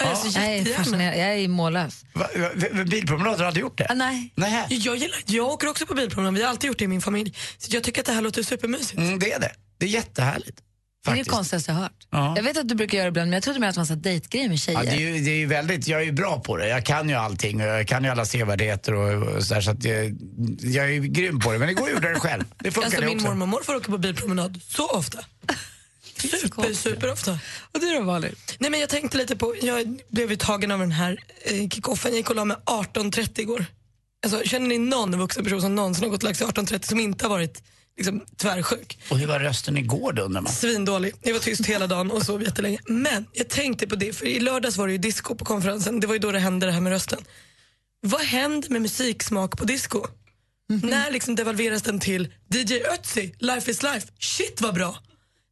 Jag 0.00 0.10
är 0.10 0.14
så 0.14 0.38
Jag 0.38 0.44
är 0.46 0.50
jättegärna. 0.56 0.84
fascinerad, 0.84 1.18
jag 1.18 1.28
är 1.44 1.48
mållös. 1.48 2.04
Va, 2.12 2.26
va, 2.36 2.48
va, 2.72 2.84
bilpromenad, 2.84 3.32
har 3.32 3.38
du 3.38 3.44
aldrig 3.46 3.62
gjort 3.62 3.78
det? 3.78 3.86
Ah, 3.90 3.94
nej. 3.94 4.32
Nej. 4.34 4.66
Jag, 4.70 4.96
gillar, 4.96 5.18
jag 5.26 5.46
åker 5.48 5.68
också 5.68 5.86
på 5.86 5.94
bilpromenad, 5.94 6.34
vi 6.34 6.42
har 6.42 6.50
alltid 6.50 6.68
gjort 6.68 6.78
det 6.78 6.84
i 6.84 6.88
min 6.88 7.00
familj. 7.00 7.34
Så 7.58 7.76
jag 7.76 7.82
tycker 7.82 8.00
att 8.00 8.06
det 8.06 8.12
här 8.12 8.22
låter 8.22 8.42
supermysigt. 8.42 8.98
Mm, 8.98 9.18
det 9.18 9.32
är 9.32 9.40
det. 9.40 9.52
Det 9.78 9.86
är 9.86 9.90
jättehärligt. 9.90 10.56
Det 11.04 11.10
är 11.10 11.14
det 11.14 11.18
Faktiskt. 11.18 11.30
konstigaste 11.36 11.70
jag 11.70 11.76
har 11.76 11.82
hört. 11.82 12.06
Ja. 12.10 12.32
Jag 12.36 12.42
vet 12.42 12.56
att 12.58 12.68
du 12.68 12.74
brukar 12.74 12.98
göra 12.98 13.04
det 13.06 13.08
ibland, 13.08 13.26
men 13.30 13.32
jag 13.36 13.42
trodde 13.42 13.60
mer 13.60 13.68
att 13.68 13.76
man 13.76 13.86
satt 13.86 14.02
dejtgrejer 14.02 14.48
med 14.48 14.58
tjejer. 14.60 14.78
Ja, 14.84 14.90
det, 14.90 14.96
är 14.96 15.00
ju, 15.00 15.20
det 15.24 15.30
är 15.30 15.34
ju 15.36 15.46
väldigt, 15.46 15.86
jag 15.88 16.00
är 16.00 16.04
ju 16.04 16.12
bra 16.12 16.40
på 16.40 16.56
det. 16.56 16.68
Jag 16.68 16.84
kan 16.86 17.08
ju 17.08 17.14
allting 17.14 17.60
och 17.60 17.66
jag 17.66 17.88
kan 17.88 18.04
ju 18.04 18.10
alla 18.10 18.24
sevärdheter 18.24 18.94
och, 18.94 19.22
och 19.36 19.42
så, 19.44 19.54
där, 19.54 19.60
så 19.60 19.70
att 19.70 19.84
jag, 19.84 20.16
jag 20.60 20.84
är 20.84 20.90
ju 20.90 21.00
grym 21.00 21.40
på 21.40 21.52
det. 21.52 21.58
Men 21.58 21.68
det 21.68 21.74
går 21.74 21.88
ju 21.88 21.96
att 21.96 22.02
göra 22.02 22.14
det 22.14 22.20
själv. 22.20 22.44
Det 22.58 22.70
funkar 22.70 22.86
Alltså, 22.86 23.00
det 23.00 23.06
min 23.06 23.16
också. 23.16 23.28
mormor 23.28 23.42
och 23.42 23.48
morfar 23.48 23.74
åker 23.74 23.90
på 23.90 23.98
bilpromenad 23.98 24.60
så 24.68 24.86
ofta. 24.88 25.18
Super, 26.20 26.74
super 26.74 27.12
ofta. 27.12 27.38
Och 27.72 27.80
du 27.80 27.94
då 27.94 28.00
Malin? 28.00 28.34
Nej, 28.58 28.70
men 28.70 28.80
jag 28.80 28.88
tänkte 28.88 29.18
lite 29.18 29.36
på, 29.36 29.54
jag 29.62 30.00
blev 30.08 30.30
ju 30.30 30.36
tagen 30.36 30.70
av 30.70 30.78
den 30.78 30.92
här 30.92 31.18
eh, 31.42 31.68
kickoffen. 31.68 32.10
Jag 32.10 32.18
gick 32.18 32.30
och 32.30 32.36
la 32.36 32.44
mig 32.44 32.56
18.30 32.66 33.40
igår. 33.40 33.66
Alltså, 34.22 34.42
känner 34.44 34.68
ni 34.68 34.78
någon 34.78 35.18
vuxen 35.18 35.44
person 35.44 35.60
som 35.60 35.74
någonsin 35.74 36.04
har 36.04 36.10
gått 36.10 36.22
och 36.22 36.28
lagt 36.28 36.38
sig 36.38 36.46
18.30 36.46 36.88
som 36.88 37.00
inte 37.00 37.24
har 37.24 37.30
varit 37.30 37.62
liksom, 37.96 38.20
tvärsjuk? 38.36 38.98
Och 39.10 39.18
hur 39.18 39.26
var 39.26 39.40
rösten 39.40 39.76
igår 39.76 40.12
då 40.12 40.22
undrar 40.22 40.40
man? 40.40 40.52
Svindålig. 40.52 41.14
Jag 41.22 41.32
var 41.32 41.40
tyst 41.40 41.66
hela 41.66 41.86
dagen 41.86 42.10
och 42.10 42.22
sov 42.22 42.42
jättelänge. 42.42 42.78
Men 42.86 43.26
jag 43.32 43.48
tänkte 43.48 43.86
på 43.86 43.96
det, 43.96 44.12
för 44.12 44.26
i 44.26 44.40
lördags 44.40 44.76
var 44.76 44.86
det 44.86 44.92
ju 44.92 44.98
disco 44.98 45.34
på 45.34 45.44
konferensen. 45.44 46.00
Det 46.00 46.06
var 46.06 46.14
ju 46.14 46.20
då 46.20 46.32
det 46.32 46.38
hände 46.38 46.66
det 46.66 46.72
här 46.72 46.80
med 46.80 46.92
rösten. 46.92 47.24
Vad 48.00 48.20
händer 48.20 48.70
med 48.70 48.82
musiksmak 48.82 49.58
på 49.58 49.64
disco? 49.64 50.06
När 50.82 51.10
liksom 51.10 51.34
devalveras 51.34 51.82
den 51.82 52.00
till 52.00 52.28
DJ 52.54 52.74
Ötzi, 52.94 53.34
Life 53.38 53.70
is 53.70 53.82
life, 53.82 54.06
shit 54.18 54.60
vad 54.60 54.74
bra. 54.74 54.98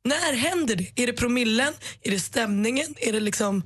När 0.05 0.33
händer 0.33 0.77
det? 0.77 1.03
Är 1.03 1.07
det 1.07 1.13
promillen? 1.13 1.75
Är 2.03 2.11
det 2.11 2.21
stämningen? 2.21 2.95
Är 2.97 3.13
det 3.13 3.21
liksom... 3.21 3.63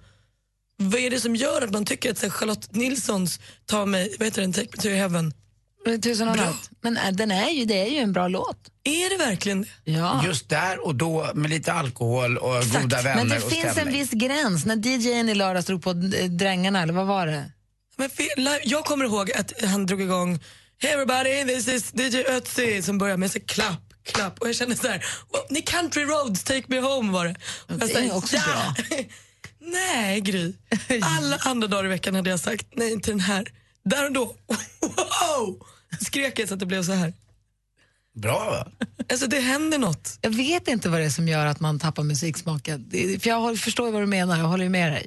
Vad 0.77 1.01
är 1.01 1.11
det 1.11 1.21
som 1.21 1.37
gör 1.37 1.63
att 1.63 1.71
man 1.71 1.85
tycker 1.85 2.11
att 2.11 2.19
så 2.19 2.27
här, 2.27 2.31
Charlotte 2.31 2.75
Nilssons 2.75 3.41
Ta 3.67 3.87
mig, 3.87 4.17
vad 4.19 4.27
heter 4.27 4.43
den, 4.43 4.53
Take 4.53 4.69
me 4.77 4.83
to 4.83 4.89
heaven. 4.89 5.35
Tusen 6.03 6.29
och 6.29 6.37
natt. 6.37 6.71
Men 6.81 6.97
äh, 6.97 7.11
den 7.13 7.31
är 7.31 7.51
ju, 7.51 7.65
det 7.65 7.75
är 7.75 7.87
ju 7.87 7.99
en 7.99 8.13
bra 8.13 8.29
låt. 8.29 8.59
Är 8.85 9.11
det 9.11 9.25
verkligen 9.25 9.63
det? 9.63 9.69
Ja. 9.85 10.25
Just 10.27 10.49
där 10.49 10.87
och 10.87 10.95
då 10.95 11.31
med 11.35 11.51
lite 11.51 11.73
alkohol 11.73 12.37
och 12.37 12.55
goda 12.55 13.03
vänner 13.03 13.17
Men 13.17 13.29
det 13.29 13.37
och 13.37 13.53
finns 13.53 13.79
en 13.79 13.93
viss 13.93 14.11
gräns. 14.11 14.65
När 14.65 14.77
DJn 14.77 15.29
i 15.29 15.35
lördags 15.35 15.67
drog 15.67 15.83
på 15.83 15.91
eh, 15.91 16.31
Drängarna, 16.31 16.83
eller 16.83 16.93
vad 16.93 17.07
var 17.07 17.27
det? 17.27 17.53
Men 17.97 18.11
jag 18.65 18.85
kommer 18.85 19.05
ihåg 19.05 19.33
att 19.33 19.53
han 19.65 19.87
drog 19.87 20.01
igång 20.01 20.41
Hey 20.79 20.91
everybody, 20.91 21.45
this 21.45 21.69
is 21.69 21.93
DJ 21.95 22.25
Ötzi 22.29 22.83
som 22.83 22.99
börjar 22.99 23.17
med 23.17 23.31
så 23.31 23.41
klapp, 23.41 23.92
klapp 24.05 24.39
och 24.39 24.49
jag 24.49 24.55
kände 24.55 24.77
så 24.77 24.89
här, 24.89 25.05
well, 25.33 25.43
ni 25.51 25.63
country 25.63 26.05
roads, 26.05 26.45
take 26.45 26.65
me 26.67 26.81
home 26.81 27.13
var 27.13 27.25
det. 27.25 27.37
Och 27.69 27.79
det 27.79 27.93
är 27.95 28.17
också 28.17 28.37
bra. 28.37 28.75
nej 29.59 30.21
Gry, 30.21 30.55
alla 31.03 31.37
andra 31.37 31.69
dagar 31.69 31.85
i 31.85 31.89
veckan 31.89 32.15
hade 32.15 32.31
jag 32.31 32.41
sagt 32.41 32.67
nej 32.73 33.01
till 33.01 33.13
den 33.13 33.21
här. 33.21 33.49
Där 33.85 34.05
och 34.07 34.13
då, 34.13 34.25
wow, 34.81 35.67
skrek 36.01 36.39
jag 36.39 36.49
så 36.49 36.55
att 36.55 36.61
det 36.61 36.67
blev 36.67 36.83
så 36.83 36.93
här. 36.93 37.13
Bra 38.15 38.51
va? 38.51 38.87
Alltså 39.11 39.27
det 39.27 39.41
händer 39.41 39.79
något. 39.79 40.19
Jag 40.21 40.31
vet 40.31 40.69
inte 40.69 40.89
vad 40.89 41.01
det 41.01 41.05
är 41.05 41.11
som 41.11 41.29
gör 41.29 41.47
att 41.47 41.61
man 41.61 41.79
tappar 41.79 42.03
musiksmaken. 42.03 42.91
För 43.21 43.29
jag 43.29 43.59
förstår 43.59 43.87
ju 43.87 43.93
vad 43.93 44.03
du 44.03 44.07
menar, 44.07 44.39
jag 44.39 44.45
håller 44.45 44.65
ju 44.65 44.71
med 44.71 44.93
dig. 44.93 45.07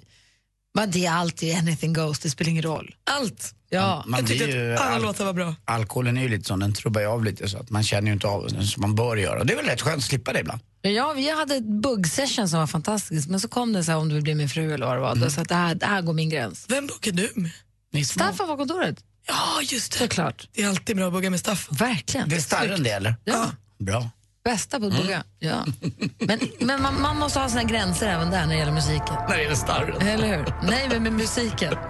Men 0.74 0.92
det 0.92 1.06
är 1.06 1.12
alltid 1.12 1.56
anything 1.56 1.94
goes, 1.94 2.20
det 2.20 2.30
spelar 2.30 2.52
ingen 2.52 2.64
roll. 2.64 2.96
Allt. 3.04 3.56
Ja. 3.76 4.04
Man 4.08 4.18
jag 4.18 4.26
blir 4.26 4.38
tyckte 4.40 4.58
ju 4.58 4.74
att 4.74 4.80
alla 4.82 4.96
al- 4.96 5.02
låtar 5.02 5.26
var 5.26 5.34
bra. 5.34 5.56
Alkoholen 5.66 6.18
är 6.18 6.22
ju 6.22 6.30
lite 6.30 6.44
sån, 6.46 6.60
den 6.60 6.74
trubbar 6.74 7.02
ju 7.02 7.08
av 7.08 7.24
lite 7.26 7.50
så 7.50 7.58
att 7.58 7.70
man 7.70 7.84
känner 7.84 8.08
ju 8.08 8.14
inte 8.14 8.28
av 8.28 8.48
den 8.52 8.64
som 8.68 8.82
man 8.82 8.96
bör 8.96 9.16
göra. 9.18 9.44
Det 9.44 9.54
är 9.54 9.58
väl 9.58 9.66
rätt 9.66 9.82
skönt 9.82 9.98
att 9.98 10.04
slippa 10.04 10.34
det 10.34 10.40
ibland. 10.40 10.60
Ja, 10.82 11.14
vi 11.16 11.30
hade 11.32 11.56
ett 11.56 11.64
bugg-session 11.64 12.50
som 12.50 12.60
var 12.60 12.68
fantastisk, 12.68 13.30
men 13.30 13.40
så 13.40 13.48
kom 13.48 13.74
det 13.74 13.84
så 13.84 13.92
här 13.92 13.98
om 14.00 14.10
du 14.10 14.16
vill 14.16 14.24
bli 14.24 14.36
min 14.36 14.50
fru 14.50 14.74
eller 14.74 14.86
vad 14.86 14.96
det 14.96 15.02
var. 15.02 15.16
Då, 15.16 15.30
så 15.30 15.42
att 15.42 15.50
det, 15.50 15.56
här, 15.56 15.76
det 15.76 15.86
här 15.86 16.02
går 16.02 16.14
min 16.14 16.30
gräns. 16.30 16.66
Vem 16.70 16.88
bokar 16.88 17.12
du 17.12 17.32
med? 17.36 18.06
Staffan 18.08 18.48
var 18.48 18.56
på 18.56 18.58
kontoret. 18.58 18.96
Ja, 19.28 19.62
just 19.62 19.92
det. 19.92 19.98
Såklart. 19.98 20.48
Det 20.54 20.62
är 20.62 20.68
alltid 20.70 20.96
bra 20.96 21.08
att 21.08 21.14
bugga 21.14 21.30
med 21.30 21.40
Staffan. 21.40 21.76
Verkligen. 21.80 22.30
Det 22.30 22.36
är 22.36 22.40
starren 22.40 22.84
det 22.84 22.90
eller? 22.90 23.16
Ja. 23.24 23.46
Bra. 23.80 24.10
Bästa 24.44 24.80
på 24.80 24.86
att 24.86 24.98
bugga, 25.02 25.24
ja. 25.40 25.66
Men, 26.20 26.40
men 26.60 26.82
man, 26.82 27.02
man 27.02 27.18
måste 27.20 27.40
ha 27.40 27.50
sina 27.50 27.64
gränser 27.64 28.08
även 28.08 28.32
där 28.32 28.42
när 28.42 28.54
det 28.54 28.60
gäller 28.60 28.72
musiken. 28.72 29.16
När 29.30 29.36
det 29.36 29.42
gäller 29.44 29.56
starren. 29.56 30.02
Eller 30.08 30.38
hur? 30.38 30.54
Nej, 30.70 30.88
men 30.90 31.04
med 31.04 31.14
musiken. 31.14 31.74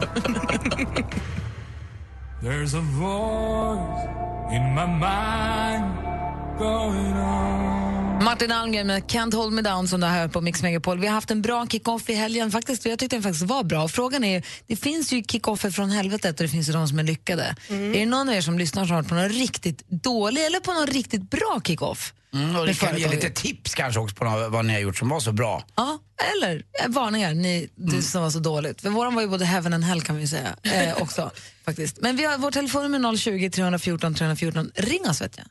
There's 2.41 2.73
a 2.73 2.81
voice 2.81 4.03
in 4.51 4.75
my 4.75 4.85
mind 4.85 6.59
going 6.59 7.13
on. 7.13 7.94
Martin 8.21 8.51
Almgren 8.51 8.87
med 8.87 9.03
Can't 9.03 9.35
hold 9.35 9.53
me 9.53 9.61
down 9.61 9.87
som 9.87 10.01
du 10.01 10.07
hört 10.07 10.31
på 10.31 10.41
Mix 10.41 10.63
Megapol. 10.63 10.99
Vi 10.99 11.07
har 11.07 11.13
haft 11.13 11.31
en 11.31 11.41
bra 11.41 11.67
kick-off 11.67 12.09
i 12.09 12.13
helgen. 12.13 12.51
Faktiskt, 12.51 12.85
jag 12.85 12.99
tyckte 12.99 13.15
den 13.15 13.23
faktiskt 13.23 13.45
var 13.45 13.63
bra. 13.63 13.87
Frågan 13.87 14.23
är, 14.23 14.45
det 14.67 14.75
finns 14.75 15.13
ju 15.13 15.21
kick-offer 15.21 15.71
från 15.71 15.89
helvetet 15.89 16.39
och 16.39 16.43
det 16.43 16.49
finns 16.49 16.69
ju 16.69 16.73
de 16.73 16.87
som 16.87 16.99
är 16.99 17.03
lyckade. 17.03 17.55
Är 17.69 17.93
det 17.93 18.05
någon 18.05 18.29
av 18.29 18.35
er 18.35 18.41
som 18.41 18.59
lyssnar 18.59 18.85
som 18.85 18.95
har 18.95 19.03
på 19.03 19.15
någon 19.15 19.29
riktigt 19.29 19.89
dålig 19.89 20.45
eller 20.45 20.59
på 20.59 20.73
någon 20.73 20.87
riktigt 20.87 21.29
bra 21.29 21.61
kick-off? 21.63 22.13
Mm, 22.33 22.55
och 22.55 22.67
du 22.67 22.73
kan 22.73 22.97
ge 22.97 23.07
lite 23.07 23.29
tips 23.29 23.75
kanske 23.75 23.99
också 23.99 24.15
på 24.15 24.25
något, 24.25 24.51
vad 24.51 24.65
ni 24.65 24.73
har 24.73 24.79
gjort 24.79 24.97
som 24.97 25.09
var 25.09 25.19
så 25.19 25.31
bra. 25.31 25.63
Ja, 25.75 25.99
eller 26.35 26.55
eh, 26.55 26.89
varningar, 26.89 27.33
ni, 27.33 27.69
det 27.75 28.01
som 28.01 28.21
var 28.21 28.29
så 28.29 28.39
dåligt. 28.39 28.81
För 28.81 28.89
våran 28.89 29.15
var 29.15 29.21
ju 29.21 29.27
både 29.27 29.45
heaven 29.45 29.73
and 29.73 29.83
hell 29.83 30.01
kan 30.01 30.17
vi 30.17 30.27
säga 30.27 30.55
eh, 30.63 30.97
också. 31.01 31.31
faktiskt. 31.65 32.01
Men 32.01 32.17
vi 32.17 32.25
har 32.25 32.37
vår 32.37 32.51
telefonnummer 32.51 33.17
020 33.17 33.49
314 33.49 34.15
314. 34.15 34.71
Ring 34.75 35.09
oss 35.09 35.21
vet 35.21 35.37
jag. 35.37 35.45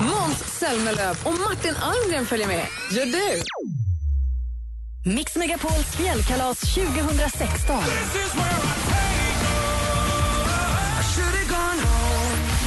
Måns 0.00 0.58
Zelmerlöw 0.58 1.16
och 1.24 1.34
Martin 1.40 1.74
Almgren 1.76 2.26
följer 2.26 2.46
med. 2.46 2.66
Gör 2.90 3.06
du? 3.06 3.42
Mix 5.10 5.36
Megapols 5.36 5.96
fjällkalas 5.96 6.60
2016. 6.60 7.82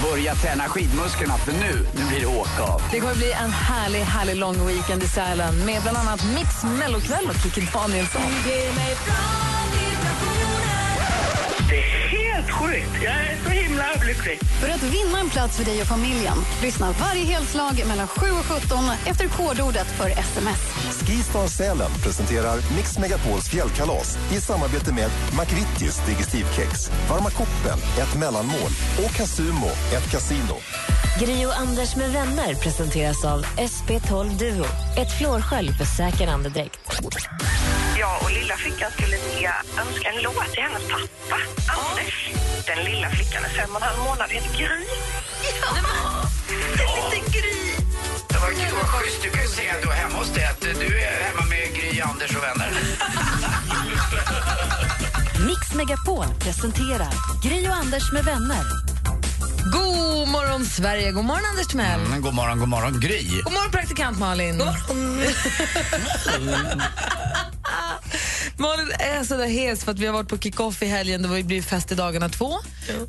Börja 0.04 0.36
träna 0.36 0.64
skidmusklerna 0.70 1.38
för 1.38 1.52
nu, 1.52 1.88
nu 1.96 2.08
blir 2.10 2.20
det 2.20 2.26
åka 2.26 2.64
av. 2.64 2.82
Det 2.92 3.00
kommer 3.00 3.16
bli 3.16 3.32
en 3.32 3.52
härlig, 3.52 4.00
härlig 4.00 4.36
lång 4.36 4.68
weekend 4.68 5.04
i 5.04 5.08
Sälen 5.08 5.66
med 5.66 5.82
bland 5.82 5.98
annat 5.98 6.22
Mix 6.36 6.64
Mellokväll 6.80 7.30
och 7.30 7.36
Kikki 7.44 7.68
Danielsson. 7.74 8.22
Det 11.70 11.78
är 11.78 12.08
helt 12.18 12.52
sjukt. 12.52 13.04
Jag 13.04 13.14
är 13.14 13.38
så 13.44 13.50
himla 13.50 13.84
lycklig. 14.08 14.40
För 14.62 14.70
att 14.70 14.84
vinna 14.84 15.20
en 15.20 15.30
plats 15.30 15.58
för 15.58 15.66
dig 15.66 15.82
och 15.82 15.88
familjen, 15.88 16.38
lyssna 16.62 16.96
varje 17.00 17.26
helslag 17.26 17.84
mellan 17.88 18.08
7 18.08 18.32
och 18.32 18.46
17 18.46 18.80
efter 19.06 19.28
kodordet 19.28 19.88
för 19.88 20.10
sms. 20.10 20.62
Skistar 21.08 21.48
Sälen 21.48 21.92
presenterar 22.04 22.58
Mix 22.76 23.00
Megapols 23.00 23.50
fjällkalas 23.50 24.18
i 24.32 24.42
samarbete 24.42 24.94
med 24.94 25.10
McVittys 25.40 26.06
Digestivkex, 26.08 26.92
Varma 27.10 27.30
koppen, 27.30 27.80
ett 28.02 28.20
mellanmål 28.20 28.72
och 29.06 29.12
Casumo, 29.12 29.72
ett 29.96 30.12
kasino. 30.12 30.58
Gri 31.20 31.46
och 31.46 31.58
Anders 31.60 31.96
med 31.96 32.12
vänner 32.12 32.56
presenteras 32.56 33.26
av 33.26 33.46
SP12 33.46 34.38
Duo. 34.38 34.66
Ett 34.98 35.18
flårskölj 35.18 35.72
för 35.74 35.86
säker 35.86 36.28
andedräkt. 36.28 36.80
Jag 38.04 38.22
och 38.24 38.32
lilla 38.32 38.56
flickan 38.58 38.92
skulle 38.92 39.18
vilja 39.18 39.54
önska 39.82 40.10
en 40.10 40.22
låt 40.22 40.52
till 40.54 40.64
hennes 40.64 40.84
pappa, 40.94 41.38
Anders. 41.78 42.30
Den 42.68 42.84
lilla 42.86 43.10
flickan 43.10 43.44
är 43.44 43.50
fem 43.50 43.70
och 43.76 43.82
en 43.82 43.88
halv 43.88 44.00
månad, 44.00 44.30
heter 44.30 44.58
Gry. 44.58 44.86
Ja! 45.62 45.70
Lite 47.12 47.32
Gry. 47.32 47.72
Det 48.30 48.38
var 48.44 48.50
kul, 48.50 48.76
vad 48.76 48.88
schysst. 48.90 49.22
Du 49.24 49.30
kan 49.30 49.42
ju 49.42 49.48
säga 49.48 49.74
då 49.84 49.90
hemma 49.92 50.18
hos 50.18 50.30
dig 50.30 50.46
att 50.46 50.62
du 50.62 51.00
är 51.00 51.24
hemma 51.28 51.46
med 51.50 51.74
Gry, 51.76 52.02
Anders 52.02 52.36
och 52.36 52.44
vänner. 52.44 52.72
Mix 55.48 55.74
Megapol 55.74 56.26
presenterar 56.40 57.14
Gri 57.44 57.68
och 57.68 57.74
Anders 57.74 58.12
med 58.12 58.26
vänner. 58.26 58.64
God 59.74 60.28
morgon 60.28 60.66
Sverige, 60.66 61.12
god 61.12 61.26
morgon 61.26 61.46
Anders 61.46 61.68
Timell. 61.68 62.00
Mm, 62.06 62.22
god 62.22 62.34
morgon, 62.34 62.60
god 62.60 62.70
morgon 62.70 63.00
Gry. 63.00 63.42
God 63.44 63.54
morgon 63.54 63.72
praktikant 63.72 64.20
Malin. 64.20 64.58
God 64.58 64.68
Malin 68.58 68.92
är 69.00 69.24
så 69.24 69.38
där 69.38 69.48
hes 69.48 69.84
för 69.84 69.92
att 69.92 70.00
vi 70.00 70.06
har 70.06 70.14
varit 70.14 70.30
på 70.30 70.38
kick-off 70.38 70.84
i 70.84 70.86
helgen. 70.86 71.22
Det 71.22 71.28
var 71.28 71.38
ju 71.38 71.44
blivit 71.44 71.66
fest 71.66 71.92
i 71.92 71.96
dagarna 71.96 72.30
två. 72.30 72.54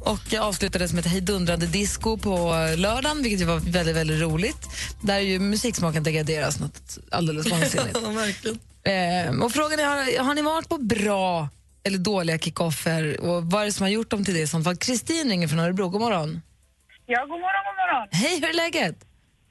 Och 0.01 0.35
avslutades 0.41 0.93
med 0.93 1.07
ett 1.07 1.13
hejdundrande 1.13 1.67
disco 1.67 2.19
på 2.19 2.53
lördagen, 2.77 3.23
vilket 3.23 3.47
var 3.47 3.59
väldigt, 3.61 3.97
väldigt 3.97 4.21
roligt. 4.21 4.69
Där 5.03 5.19
ju 5.19 5.39
musiksmaken 5.39 6.03
degraderas 6.03 6.61
något 6.61 6.99
alldeles 7.11 7.51
vansinnigt. 7.51 7.99
Ja, 8.03 8.11
verkligen. 8.11 8.59
Eh, 8.85 9.43
och 9.45 9.53
frågan 9.53 9.81
är, 9.81 9.85
har, 9.85 10.25
har 10.25 10.35
ni 10.35 10.43
varit 10.43 10.69
på 10.69 10.79
bra 10.79 11.49
eller 11.85 11.99
dåliga 11.99 12.39
kickoffer 12.39 13.21
och 13.21 13.45
vad 13.45 13.63
är 13.63 13.67
det 13.67 13.73
som 13.73 13.85
har 13.85 13.91
gjort 13.91 14.11
dem 14.11 14.25
till 14.25 14.35
det 14.35 14.41
i 14.41 14.47
sånt 14.47 14.65
fall? 14.65 14.77
Kristin 14.77 15.29
ringer 15.31 15.49
från 15.49 15.59
Örebro, 15.59 15.89
god 15.89 16.01
morgon. 16.01 16.43
Ja, 17.07 17.21
god 17.21 17.29
morgon, 17.31 17.63
god 17.69 17.77
morgon. 17.77 18.09
Hej, 18.13 18.41
hur 18.41 18.49
är 18.49 18.55
läget? 18.55 18.97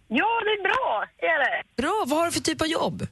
Ja, 0.08 0.30
det 0.46 0.52
är 0.60 0.64
bra, 0.64 1.06
är 1.18 1.40
det. 1.40 1.82
Bra, 1.82 2.04
vad 2.08 2.20
har 2.20 2.26
du 2.26 2.32
för 2.32 2.40
typ 2.40 2.62
av 2.62 2.68
jobb? 2.68 3.08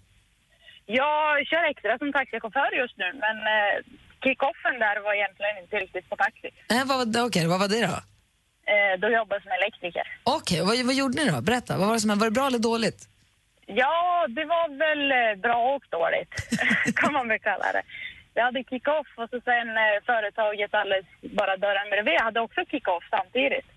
Jag 0.85 1.47
kör 1.47 1.63
extra 1.71 1.97
som 1.97 2.13
taxichaufför 2.13 2.71
just 2.81 2.97
nu, 2.97 3.09
men 3.13 3.37
eh, 3.37 3.75
kick-offen 4.23 4.79
där 4.79 4.99
var 5.03 5.13
egentligen 5.13 5.57
inte 5.61 5.75
riktigt 5.75 6.09
på 6.09 6.15
taxi. 6.15 6.49
Eh, 6.69 6.85
vad, 6.85 7.17
okej, 7.27 7.47
vad 7.47 7.59
var 7.59 7.67
det 7.67 7.81
då? 7.87 7.97
Eh, 8.73 8.99
då 8.99 9.07
jobbade 9.09 9.35
jag 9.35 9.43
som 9.43 9.51
elektriker. 9.51 10.05
Okej, 10.23 10.59
vad, 10.59 10.85
vad 10.85 10.95
gjorde 10.95 11.23
ni 11.23 11.31
då? 11.31 11.41
Berätta, 11.41 11.77
vad 11.77 11.87
var, 11.87 11.93
det 11.93 11.99
som, 11.99 12.19
var 12.19 12.27
det 12.27 12.37
bra 12.39 12.47
eller 12.47 12.59
dåligt? 12.59 13.07
Ja, 13.65 14.25
det 14.29 14.45
var 14.45 14.67
väl 14.83 15.03
eh, 15.11 15.41
bra 15.41 15.75
och 15.75 15.85
dåligt, 15.89 16.33
kan 16.95 17.13
man 17.13 17.27
väl 17.27 17.39
kalla 17.39 17.71
det. 17.71 17.83
Vi 18.33 18.41
hade 18.41 18.63
kick-off 18.63 19.07
och 19.15 19.29
så 19.29 19.41
sen 19.41 19.67
eh, 19.77 19.97
företaget 20.05 20.73
alldeles 20.73 21.05
bara 21.21 21.57
dörren 21.57 21.89
bredvid 21.91 22.19
hade 22.21 22.39
också 22.39 22.61
kick-off 22.71 23.03
samtidigt. 23.09 23.67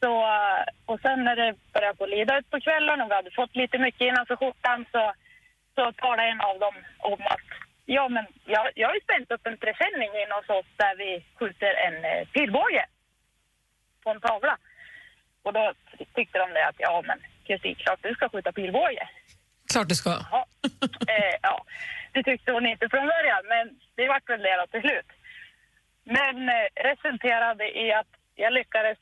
Så, 0.00 0.12
eh, 0.22 0.62
och 0.86 1.00
sen 1.00 1.24
när 1.24 1.36
det 1.36 1.54
började 1.72 1.98
på 1.98 2.06
lida 2.06 2.38
ut 2.38 2.50
på 2.50 2.60
kvällen 2.60 3.00
och 3.00 3.10
vi 3.10 3.14
hade 3.14 3.30
fått 3.30 3.56
lite 3.56 3.78
mycket 3.78 4.00
innanför 4.00 4.36
skjortan 4.36 4.86
så, 4.92 5.12
så 5.80 5.92
talade 5.92 6.28
en 6.28 6.40
av 6.40 6.58
dem 6.58 6.76
om 6.98 7.20
att 7.34 7.48
ja, 7.96 8.08
men 8.08 8.26
jag, 8.44 8.64
jag 8.74 8.88
har 8.88 8.94
ju 8.94 9.00
spänt 9.00 9.30
upp 9.30 9.46
en 9.46 9.58
presenning 9.66 10.10
in 10.22 10.32
hos 10.36 10.48
oss 10.58 10.70
där 10.76 10.94
vi 11.02 11.10
skjuter 11.38 11.72
en 11.86 11.96
eh, 12.04 12.28
pilbåge 12.34 12.84
på 14.02 14.10
en 14.10 14.20
tavla. 14.20 14.56
Och 15.42 15.52
då 15.52 15.72
tyckte 16.14 16.38
de 16.38 16.50
det 16.56 16.66
att 16.68 16.78
ja, 16.78 17.02
men 17.06 17.18
Kristin, 17.46 17.74
klart 17.74 18.02
du 18.02 18.14
ska 18.14 18.28
skjuta 18.28 18.52
pilbåge. 18.52 19.08
Klart 19.72 19.88
du 19.88 19.94
ska. 19.94 20.10
Ja. 20.30 20.46
Eh, 21.14 21.34
ja, 21.42 21.64
det 22.12 22.22
tyckte 22.22 22.52
hon 22.52 22.66
inte 22.66 22.88
från 22.88 23.06
början, 23.06 23.42
men 23.48 23.80
det 23.94 24.08
vart 24.08 24.28
väl 24.28 24.42
det 24.42 24.66
till 24.70 24.80
slut. 24.80 25.10
Men 26.04 26.48
eh, 26.48 26.66
resulterade 26.90 27.78
i 27.78 27.92
att 27.92 28.12
jag 28.34 28.52
lyckades, 28.52 28.98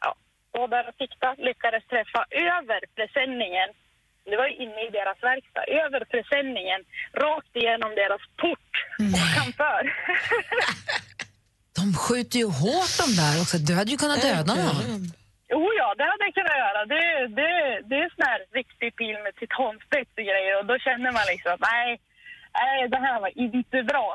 ja, 0.00 0.14
stå 0.48 0.66
där 0.66 0.88
och 0.88 0.94
sikta, 0.94 1.34
lyckades 1.38 1.86
träffa 1.86 2.24
över 2.30 2.80
presenningen. 2.94 3.68
Det 4.30 4.36
var 4.36 4.46
ju 4.50 4.56
inne 4.64 4.80
i 4.88 4.90
deras 4.98 5.18
verkstad, 5.30 5.64
över 5.84 6.00
presenningen, 6.14 6.80
rakt 7.24 7.56
igenom 7.56 7.90
deras 8.00 8.22
port 8.42 8.72
och 9.14 9.28
kamför. 9.36 9.82
De 11.78 11.84
skjuter 12.02 12.38
ju 12.42 12.48
hårt 12.62 12.94
de 13.02 13.08
där 13.20 13.34
också. 13.42 13.56
Du 13.68 13.72
hade 13.78 13.90
ju 13.94 13.98
kunnat 14.04 14.22
döda 14.28 14.52
någon. 14.54 15.02
Jo, 15.52 15.62
ja, 15.80 15.88
det 15.98 16.06
hade 16.10 16.24
jag 16.28 16.34
kunnat 16.38 16.62
göra. 16.64 16.80
Det, 16.92 17.04
det, 17.38 17.50
det 17.88 17.96
är 18.02 18.08
sån 18.14 18.28
här 18.30 18.40
riktig 18.60 18.96
pil 18.96 19.16
med 19.24 19.34
titanspets 19.40 20.12
och 20.18 20.26
grejer 20.30 20.54
och 20.58 20.66
då 20.70 20.76
känner 20.86 21.10
man 21.16 21.26
liksom 21.32 21.50
att 21.54 21.64
nej, 21.72 21.88
nej, 22.60 22.88
det 22.92 23.00
här 23.06 23.20
var 23.20 23.32
inte 23.46 23.78
bra. 23.90 24.08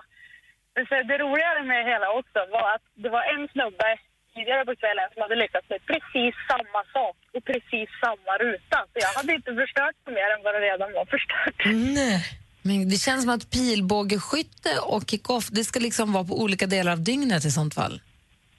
Så 0.90 0.96
det 1.10 1.18
roligare 1.26 1.62
med 1.72 1.82
hela 1.92 2.08
också 2.20 2.40
var 2.56 2.68
att 2.76 2.86
det 3.04 3.10
var 3.10 3.24
en 3.34 3.48
snubbe 3.54 3.90
tidigare 4.36 4.64
på 4.70 4.74
kvällen 4.82 5.08
som 5.14 5.20
hade 5.26 5.38
lyckats 5.44 5.66
med 5.74 5.82
precis 5.92 6.34
samma 6.52 6.82
sak 6.96 7.18
och 7.36 7.44
precis 7.52 7.88
samma 8.04 8.34
ruta. 8.46 8.78
Så 8.92 8.96
jag 9.06 9.14
hade 9.20 9.32
inte 9.40 9.52
förstört 9.62 9.98
mer 10.18 10.30
än 10.34 10.42
vad 10.46 10.52
det 10.56 10.62
redan 10.70 10.90
var 10.98 11.06
förstört. 11.16 11.60
Nej. 12.00 12.20
Men 12.62 12.90
det 12.90 12.98
känns 12.98 13.22
som 13.24 13.32
att 13.34 13.50
pilbågeskytte 13.50 14.74
och 14.94 15.04
kick-off, 15.10 15.48
det 15.52 15.64
ska 15.64 15.80
liksom 15.80 16.14
vara 16.14 16.24
på 16.24 16.42
olika 16.42 16.66
delar 16.68 16.92
av 16.92 17.02
dygnet 17.04 17.46
i 17.46 17.52
sånt 17.52 17.74
fall. 17.76 18.02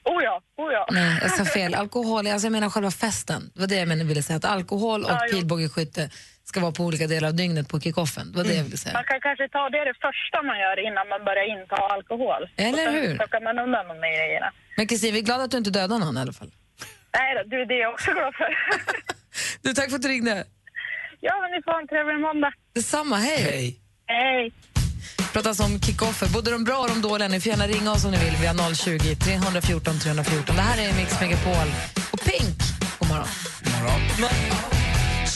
Oh 0.03 0.23
ja, 0.23 0.41
oh 0.57 0.73
ja. 0.73 0.87
Nej, 0.91 1.19
jag 1.21 1.31
sa 1.31 1.45
fel. 1.45 1.73
Alkohol, 1.73 2.27
alltså 2.27 2.45
jag 2.45 2.51
menar 2.51 2.69
själva 2.69 2.91
festen. 2.91 3.51
Det 3.53 3.59
var 3.59 3.67
det 3.67 3.75
jag 3.75 3.87
menade, 3.87 4.07
ville 4.09 4.23
säga. 4.23 4.37
Att 4.37 4.45
alkohol 4.45 5.03
och 5.03 5.11
Ja, 5.11 5.27
pilbågeskytte 5.31 6.09
ska 6.43 6.59
vara 6.59 6.71
på 6.71 6.83
olika 6.83 7.07
delar 7.07 7.27
av 7.27 7.35
dygnet 7.35 7.69
på 7.69 7.79
kick-offen. 7.79 8.31
Det 8.31 8.37
var 8.37 8.43
det 8.43 8.53
jag 8.53 8.63
ville 8.63 8.77
säga. 8.77 8.93
Man 8.93 9.03
kan 9.03 9.21
kanske 9.21 9.47
ta 9.49 9.69
det 9.69 9.83
det 9.85 9.93
första 10.07 10.37
man 10.49 10.59
gör 10.59 10.77
innan 10.87 11.07
man 11.13 11.21
börjar 11.25 11.61
inta 11.61 11.75
alkohol. 11.75 12.41
Eller 12.55 12.87
och 12.87 12.93
sen 12.93 13.03
hur? 13.03 13.17
plockar 13.17 13.41
man 13.41 13.59
undan 13.59 13.87
de 13.87 13.93
där 13.93 14.13
grejerna. 14.17 14.51
Men 14.77 14.87
Kristin, 14.87 15.13
vi 15.13 15.19
är 15.19 15.23
glada 15.23 15.43
att 15.43 15.51
du 15.51 15.57
inte 15.57 15.69
dödade 15.69 16.05
någon 16.05 16.17
i 16.17 16.21
alla 16.21 16.33
fall. 16.33 16.51
Nej 17.17 17.29
då, 17.35 17.41
du, 17.51 17.65
det 17.65 17.73
är 17.73 17.81
jag 17.81 17.93
också 17.93 18.11
glad 18.11 18.35
för. 18.35 18.49
Du, 19.61 19.73
tack 19.73 19.89
för 19.89 19.95
att 19.95 20.01
du 20.01 20.07
ringde. 20.07 20.43
ja, 21.19 21.33
men 21.41 21.51
ni 21.51 21.63
får 21.63 21.71
ha 21.71 21.79
en 21.81 21.87
trevlig 21.87 22.19
måndag. 22.19 22.51
Detsamma, 22.75 23.15
hej. 23.15 23.41
Hej. 23.43 23.79
Hej. 24.07 24.51
pratas 25.33 25.59
om 25.59 25.79
kickoffer, 25.81 26.27
både 26.33 26.51
de 26.51 26.63
bra 26.63 26.77
och 26.77 26.87
de 26.89 27.01
dåliga. 27.01 27.27
Ni 27.27 27.39
får 27.41 27.49
gärna 27.49 27.67
ringa 27.67 27.91
oss 27.91 28.05
om 28.05 28.11
ni 28.11 28.17
vill 28.17 28.35
via 28.41 28.53
020 28.75 29.15
314 29.15 29.99
314. 29.99 30.55
Det 30.55 30.61
här 30.61 30.89
är 30.89 30.93
Mix 30.97 31.21
Megapol 31.21 31.67
och 32.13 32.19
Pink. 32.19 32.57
God 32.99 33.09
morgon. 33.09 33.27
morgon. 33.73 34.80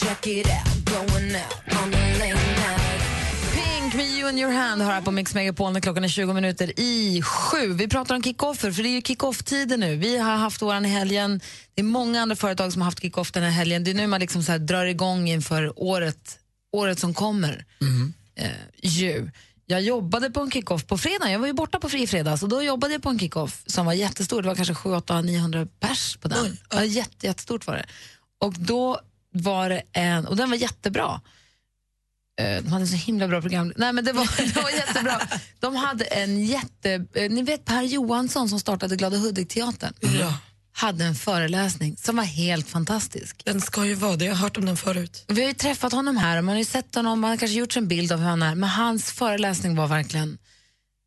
Check 0.02 0.26
it 0.26 0.46
out, 0.46 0.84
going 0.84 1.34
out 1.34 1.82
on 1.82 1.94
a 1.94 2.18
late 2.18 2.34
night. 2.34 3.00
Pink 3.54 3.92
Drink 3.92 3.94
me 3.94 4.18
you 4.18 4.30
in 4.30 4.38
your 4.38 4.52
hand 4.52 4.82
har 4.82 4.92
här 4.92 5.02
på 5.02 5.10
Mix 5.10 5.34
Megapol 5.34 5.72
när 5.72 5.80
klockan 5.80 6.04
är 6.04 6.08
20 6.08 6.32
minuter 6.32 6.80
i 6.80 7.22
sju. 7.22 7.72
Vi 7.72 7.88
pratar 7.88 8.14
om 8.14 8.22
kickoffer, 8.22 8.72
för 8.72 8.82
det 8.82 8.88
är 8.88 8.90
ju 8.90 9.02
kickoff-tider 9.02 9.76
nu. 9.76 9.96
Vi 9.96 10.18
har 10.18 10.36
haft 10.36 10.62
våran 10.62 10.86
i 10.86 10.88
helgen. 10.88 11.40
Det 11.74 11.80
är 11.80 11.84
många 11.84 12.22
andra 12.22 12.36
företag 12.36 12.72
som 12.72 12.82
har 12.82 12.86
haft 12.86 13.02
kickoff 13.02 13.32
den 13.32 13.42
här 13.42 13.50
helgen. 13.50 13.84
Det 13.84 13.90
är 13.90 13.94
nu 13.94 14.06
man 14.06 14.20
liksom 14.20 14.42
så 14.42 14.52
här 14.52 14.58
drar 14.58 14.84
igång 14.84 15.28
inför 15.28 15.72
året, 15.82 16.38
året 16.72 16.98
som 16.98 17.14
kommer. 17.14 17.64
Eh, 18.34 18.50
ju. 18.82 19.30
Jag 19.66 19.82
jobbade 19.82 20.30
på 20.30 20.40
en 20.40 20.50
kickoff 20.50 20.86
på 20.86 20.98
fredag. 20.98 21.30
Jag 21.30 21.38
var 21.38 21.46
ju 21.46 21.52
borta 21.52 21.78
på 21.80 21.88
fri 21.88 22.06
fredag, 22.06 22.36
så 22.36 22.46
då 22.46 22.62
jobbade 22.62 22.92
jag 22.92 23.02
på 23.02 23.08
en 23.08 23.18
kickoff 23.18 23.62
som 23.66 23.86
var 23.86 23.92
jättestor. 23.92 24.42
Det 24.42 24.48
var 24.48 24.54
kanske 24.54 24.74
7 24.74 24.94
8 24.94 25.20
900 25.22 25.66
pers 25.80 26.16
på 26.16 26.28
den. 26.28 26.56
Ja, 26.70 26.84
jätte, 26.84 27.26
jättestort 27.26 27.66
var 27.66 27.74
det. 27.74 27.86
Och 28.40 28.54
då 28.58 29.00
var 29.40 29.68
det 29.68 29.82
en, 29.92 30.26
och 30.26 30.36
den 30.36 30.50
var 30.50 30.56
jättebra. 30.56 31.20
Eh, 32.40 32.62
De 32.62 32.72
hade 32.72 32.86
så 32.86 32.96
himla 32.96 33.28
bra 33.28 33.40
program. 33.40 33.72
Nej, 33.76 33.92
men 33.92 34.04
det 34.04 34.12
var, 34.12 34.28
det 34.54 34.62
var 34.62 34.70
jättebra. 34.70 35.20
De 35.60 35.76
hade 35.76 36.04
en 36.04 36.44
jätte... 36.44 37.06
eh, 37.14 37.30
Ni 37.30 37.42
vet 37.42 37.64
Per 37.64 37.82
Johansson 37.82 38.48
som 38.48 38.60
startade 38.60 38.96
Glada 38.96 39.16
Hudik-teatern? 39.16 39.92
Ja. 40.20 40.38
Hade 40.72 41.04
en 41.04 41.14
föreläsning 41.14 41.96
som 41.96 42.16
var 42.16 42.24
helt 42.24 42.68
fantastisk. 42.68 43.42
Den 43.44 43.60
ska 43.60 43.86
ju 43.86 43.94
vara 43.94 44.16
det, 44.16 44.24
jag 44.24 44.32
har 44.34 44.42
hört 44.42 44.56
om 44.56 44.64
den 44.66 44.76
förut. 44.76 45.24
Vi 45.28 45.40
har 45.40 45.48
ju 45.48 45.54
träffat 45.54 45.92
honom 45.92 46.16
här 46.16 46.38
och 46.38 46.44
man 46.44 46.52
har 46.52 46.58
ju 46.58 46.64
sett 46.64 46.94
honom, 46.94 47.20
man 47.20 47.30
har 47.30 47.36
kanske 47.36 47.58
gjort 47.58 47.76
en 47.76 47.88
bild 47.88 48.12
av 48.12 48.18
hur 48.18 48.26
han 48.26 48.42
är, 48.42 48.54
men 48.54 48.68
hans 48.68 49.12
föreläsning 49.12 49.76
var 49.76 49.86
verkligen 49.86 50.38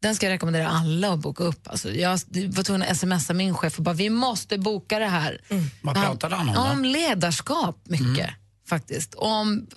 den 0.02 0.16
ska 0.16 0.26
jag 0.26 0.34
rekommendera 0.34 0.68
alla 0.68 1.14
att 1.14 1.20
boka 1.20 1.44
upp. 1.44 1.68
Alltså, 1.68 1.92
jag 1.92 2.20
var 2.48 2.64
tvungen 2.64 2.82
att 2.92 2.98
smsa 2.98 3.34
min 3.34 3.56
chef 3.56 3.78
och 3.78 3.84
bara, 3.84 3.96
vi 3.96 4.10
måste 4.10 4.58
boka 4.58 5.00
det 5.00 5.06
här. 5.06 5.42
Vad 5.82 5.96
pratade 5.96 6.36
han 6.36 6.50
om 6.50 6.56
då? 6.56 6.62
Om 6.62 6.86
ledarskap 6.86 7.82
mycket, 7.84 8.30
faktiskt. 8.70 9.14
Om 9.16 9.68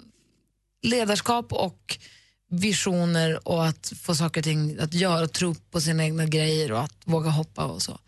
ledarskap 0.83 1.53
och 1.53 1.99
visioner 2.51 3.49
och 3.49 3.67
att 3.67 3.93
få 4.03 4.15
saker 4.15 4.41
och 4.41 4.45
ting 4.45 4.79
att 4.79 4.95
göra 4.95 5.25
och 5.25 5.33
tro 5.33 5.55
på 5.55 5.81
sina 5.81 6.05
egna 6.05 6.27
grejer 6.27 6.73
och 6.73 6.81
att 6.81 6.97
våga 7.05 7.31
hoppa 7.31 7.65
och 7.65 7.83
så. 7.83 7.99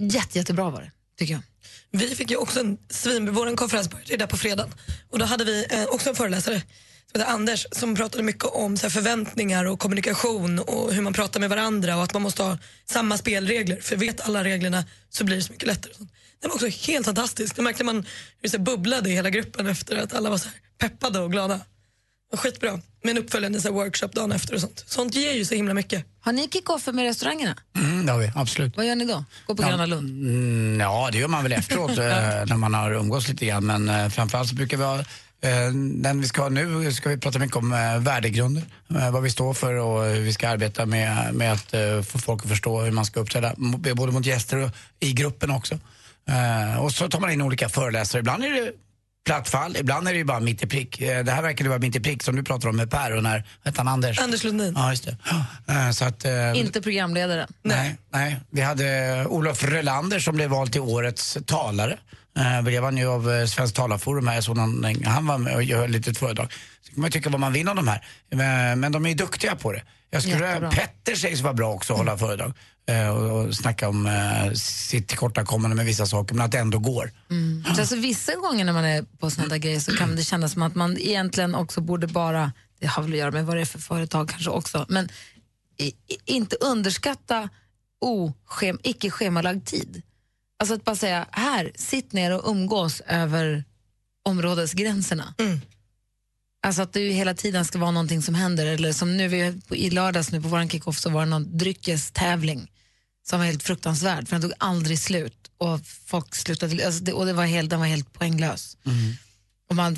Jätte, 0.00 0.38
jättebra 0.38 0.70
var 0.70 0.80
det, 0.80 0.90
tycker 1.18 1.32
jag. 1.32 1.42
Vi 1.90 2.14
fick 2.14 2.30
ju 2.30 2.36
också 2.36 2.60
en 2.60 2.78
svin... 2.90 3.32
Vår 3.32 3.56
konferens 3.56 3.90
började 3.90 4.16
där 4.16 4.26
på 4.26 4.36
fredagen. 4.36 4.74
Och 5.10 5.18
då 5.18 5.24
hade 5.24 5.44
vi 5.44 5.66
eh, 5.70 5.84
också 5.84 6.08
en 6.08 6.16
föreläsare 6.16 6.62
som 7.12 7.20
heter 7.20 7.32
Anders 7.32 7.66
som 7.72 7.94
pratade 7.94 8.22
mycket 8.22 8.44
om 8.44 8.76
så 8.76 8.82
här, 8.82 8.90
förväntningar 8.90 9.64
och 9.64 9.78
kommunikation 9.78 10.58
och 10.58 10.92
hur 10.92 11.02
man 11.02 11.12
pratar 11.12 11.40
med 11.40 11.50
varandra 11.50 11.96
och 11.96 12.02
att 12.02 12.12
man 12.12 12.22
måste 12.22 12.42
ha 12.42 12.58
samma 12.84 13.18
spelregler. 13.18 13.80
För 13.80 13.96
vet 13.96 14.20
alla 14.20 14.44
reglerna 14.44 14.84
så 15.10 15.24
blir 15.24 15.36
det 15.36 15.42
så 15.42 15.52
mycket 15.52 15.68
lättare. 15.68 15.92
Den 16.40 16.50
var 16.50 16.54
också 16.54 16.90
helt 16.90 17.06
fantastisk. 17.06 17.56
Det 17.56 17.62
märkte 17.62 17.84
man 17.84 18.06
hur 18.42 18.50
det 18.50 18.58
bubblade 18.58 19.10
i 19.10 19.12
hela 19.12 19.30
gruppen 19.30 19.66
efter 19.66 19.96
att 19.96 20.14
alla 20.14 20.30
var 20.30 20.38
så 20.38 20.48
här, 20.48 20.88
peppade 20.88 21.20
och 21.20 21.32
glada. 21.32 21.54
Det 21.54 21.62
var 22.30 22.38
skitbra. 22.38 22.80
Med 23.02 23.16
en 23.16 23.18
uppföljande 23.18 23.60
så 23.60 23.68
här, 23.68 23.74
workshop 23.74 24.08
dagen 24.08 24.32
efter 24.32 24.54
och 24.54 24.60
sånt. 24.60 24.84
Sånt 24.86 25.14
ger 25.14 25.32
ju 25.32 25.44
så 25.44 25.54
himla 25.54 25.74
mycket. 25.74 26.04
Har 26.20 26.32
ni 26.32 26.48
kick-offer 26.48 26.92
med 26.92 27.04
restaurangerna? 27.04 27.56
Mm, 27.76 28.06
det 28.06 28.12
har 28.12 28.18
vi, 28.18 28.32
absolut. 28.34 28.76
Vad 28.76 28.86
gör 28.86 28.94
ni 28.94 29.04
då? 29.04 29.24
Gå 29.46 29.54
på 29.54 29.62
Gröna 29.62 29.86
Lund? 29.86 30.08
Mm, 30.08 30.80
ja, 30.80 31.08
det 31.12 31.18
gör 31.18 31.28
man 31.28 31.42
väl 31.42 31.52
efteråt 31.52 31.90
eh, 31.98 32.06
när 32.46 32.56
man 32.56 32.74
har 32.74 32.92
umgås 32.92 33.28
lite 33.28 33.46
grann. 33.46 33.66
Men 33.66 33.88
eh, 33.88 34.08
framförallt 34.08 34.48
så 34.48 34.54
brukar 34.54 34.76
vi 34.76 34.84
ha 34.84 35.04
den 35.94 36.20
vi 36.20 36.28
ska 36.28 36.42
ha 36.42 36.48
nu 36.48 36.92
ska 36.92 37.08
vi 37.08 37.18
prata 37.18 37.38
mycket 37.38 37.56
om 37.56 37.72
eh, 37.72 37.98
värdegrunder, 37.98 38.62
eh, 38.90 39.10
vad 39.10 39.22
vi 39.22 39.30
står 39.30 39.54
för 39.54 39.74
och 39.74 40.04
hur 40.04 40.20
vi 40.20 40.32
ska 40.32 40.48
arbeta 40.48 40.86
med, 40.86 41.34
med 41.34 41.52
att 41.52 41.74
eh, 41.74 42.02
få 42.02 42.18
folk 42.18 42.42
att 42.42 42.48
förstå 42.48 42.80
hur 42.80 42.92
man 42.92 43.04
ska 43.06 43.20
uppträda, 43.20 43.54
både 43.94 44.12
mot 44.12 44.26
gäster 44.26 44.56
och 44.56 44.70
i 45.00 45.12
gruppen 45.12 45.50
också. 45.50 45.78
Eh, 46.28 46.82
och 46.82 46.92
så 46.92 47.08
tar 47.08 47.20
man 47.20 47.30
in 47.30 47.42
olika 47.42 47.68
föreläsare. 47.68 48.20
Ibland 48.20 48.44
är 48.44 48.50
det 48.50 48.72
platt 49.26 49.48
fall, 49.48 49.76
ibland 49.76 50.08
är 50.08 50.12
det 50.12 50.18
ju 50.18 50.24
bara 50.24 50.40
mitt 50.40 50.62
i 50.62 50.66
prick. 50.66 51.00
Eh, 51.00 51.24
det 51.24 51.32
här 51.32 51.42
verkar 51.42 51.64
det 51.64 51.68
vara 51.68 51.78
mitt 51.78 51.96
i 51.96 52.00
prick 52.00 52.22
som 52.22 52.36
du 52.36 52.42
pratar 52.42 52.68
om 52.68 52.76
med 52.76 52.90
Per 52.90 53.16
och 53.16 53.22
när, 53.22 53.44
hette 53.64 53.80
han 53.80 53.88
Anders? 53.88 54.18
Anders 54.18 54.44
Lundin. 54.44 54.74
Ja, 54.76 54.90
just 54.90 55.04
det. 55.04 55.16
Eh, 55.68 55.90
så 55.90 56.04
att, 56.04 56.24
eh, 56.24 56.58
Inte 56.58 56.82
programledaren? 56.82 57.48
Nej, 57.62 57.96
nej. 58.12 58.40
Vi 58.50 58.60
hade 58.60 59.26
Olof 59.28 59.64
Relander 59.64 60.18
som 60.18 60.36
blev 60.36 60.50
vald 60.50 60.72
till 60.72 60.80
årets 60.80 61.38
talare. 61.46 61.98
Eh, 62.36 62.62
blev 62.62 62.84
han 62.84 62.96
ju 62.96 63.06
av 63.06 63.32
eh, 63.32 63.46
Svenskt 63.46 63.76
talarforum 63.76 64.26
här. 64.26 64.40
Så 64.40 64.54
han, 64.54 64.96
han 65.04 65.26
var 65.26 65.38
med 65.38 65.56
och 65.56 65.62
höll 65.62 65.90
lite 65.90 66.14
föredrag. 66.14 66.52
Så 66.82 66.92
kan 66.92 67.00
man 67.00 67.10
tycka 67.10 67.30
vad 67.30 67.40
man 67.40 67.52
vill 67.52 67.68
om 67.68 67.76
de 67.76 67.88
här. 67.88 68.06
Men, 68.30 68.80
men 68.80 68.92
de 68.92 69.04
är 69.04 69.08
ju 69.08 69.14
duktiga 69.14 69.56
på 69.56 69.72
det. 69.72 69.82
Jag 70.10 70.22
skulle. 70.22 70.70
Petter 70.70 71.14
sägs 71.14 71.40
vara 71.40 71.54
bra 71.54 71.72
också 71.72 71.92
att 71.92 71.98
hålla 71.98 72.18
föredrag. 72.18 72.52
Eh, 72.88 73.08
och, 73.08 73.46
och 73.46 73.54
snacka 73.54 73.88
om 73.88 74.06
eh, 74.06 74.52
sitt 74.52 75.08
tillkortakommande 75.08 75.76
med 75.76 75.86
vissa 75.86 76.06
saker, 76.06 76.34
men 76.34 76.44
att 76.44 76.52
det 76.52 76.58
ändå 76.58 76.78
går. 76.78 77.12
Mm. 77.30 77.64
Så 77.74 77.80
alltså, 77.80 77.96
vissa 77.96 78.34
gånger 78.34 78.64
när 78.64 78.72
man 78.72 78.84
är 78.84 79.02
på 79.02 79.30
såna 79.30 79.48
där 79.48 79.56
grejer 79.56 79.80
så 79.80 79.96
kan 79.96 80.16
det 80.16 80.24
kännas 80.24 80.52
som 80.52 80.62
att 80.62 80.74
man 80.74 80.98
egentligen 80.98 81.54
också 81.54 81.80
borde 81.80 82.06
bara, 82.06 82.52
det 82.80 82.86
har 82.86 83.02
väl 83.02 83.12
att 83.12 83.18
göra 83.18 83.30
med 83.30 83.46
vad 83.46 83.56
det 83.56 83.60
är 83.60 83.66
för 83.66 83.78
företag 83.78 84.28
kanske 84.28 84.50
också, 84.50 84.86
men 84.88 85.08
i, 85.78 85.86
i, 85.86 85.94
inte 86.24 86.56
underskatta 86.56 87.48
oschem, 88.00 88.78
icke 88.82 89.10
schemalagd 89.10 89.66
tid. 89.66 90.02
Alltså 90.58 90.74
att 90.74 90.84
bara 90.84 90.96
säga, 90.96 91.26
här, 91.32 91.72
sitt 91.74 92.12
ner 92.12 92.30
och 92.38 92.50
umgås 92.50 93.00
över 93.06 93.64
områdesgränserna. 94.24 95.34
Alltså 96.62 96.82
att 96.82 96.92
det 96.92 97.10
hela 97.12 97.34
tiden 97.34 97.64
ska 97.64 97.78
vara 97.78 97.90
någonting 97.90 98.22
som 98.22 98.34
händer. 98.34 98.66
Eller 98.66 98.92
som 98.92 99.16
nu 99.16 99.28
vi, 99.28 99.60
i 99.70 99.90
lördags 99.90 100.32
nu 100.32 100.42
på 100.42 100.48
vår 100.48 100.68
kickoff 100.68 100.98
så 100.98 101.10
var 101.10 101.20
det 101.20 101.30
någon 101.30 101.58
dryckestävling 101.58 102.70
som 103.28 103.38
var 103.38 103.46
helt 103.46 103.62
fruktansvärd 103.62 104.28
för 104.28 104.34
den 104.36 104.42
tog 104.42 104.52
aldrig 104.58 104.98
slut 104.98 105.50
och 105.58 105.80
folk 106.06 106.34
slutade, 106.34 106.86
alltså 106.86 107.04
det, 107.04 107.12
och 107.12 107.26
det 107.26 107.32
var 107.32 107.44
helt, 107.44 107.70
den 107.70 107.80
var 107.80 107.86
helt 107.86 108.12
poänglös. 108.12 108.76
Och 109.70 109.76
man, 109.76 109.96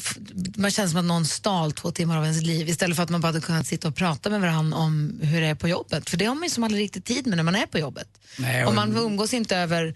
man 0.57 0.71
känner 0.71 0.89
som 0.89 0.99
att 0.99 1.05
någon 1.05 1.27
stal 1.27 1.73
två 1.73 1.91
timmar 1.91 2.17
av 2.19 2.25
ens 2.25 2.43
liv 2.43 2.69
istället 2.69 2.97
för 2.97 3.03
att 3.03 3.11
man 3.11 3.21
bara 3.21 3.29
hade 3.29 3.41
kunnat 3.41 3.67
sitta 3.67 3.89
och 3.89 3.95
prata 3.97 4.31
med 4.31 4.41
varandra 4.41 4.77
om 4.79 5.21
hur 5.23 5.41
det 5.41 5.47
är 5.47 5.55
på 5.55 5.69
jobbet. 5.69 6.11
För 6.11 6.17
det 6.17 6.25
har 6.25 6.35
man 6.35 6.45
ju 6.45 6.51
som 6.51 6.65
aldrig 6.65 6.83
riktigt 6.85 7.05
tid 7.05 7.27
med 7.27 7.37
när 7.37 7.43
man 7.43 7.55
är 7.55 7.67
på 7.67 7.79
jobbet. 7.79 8.09
Nej, 8.39 8.63
och 8.63 8.69
och- 8.69 8.75
man 8.75 8.97
umgås 8.97 9.35
inte 9.35 9.57
över 9.57 9.95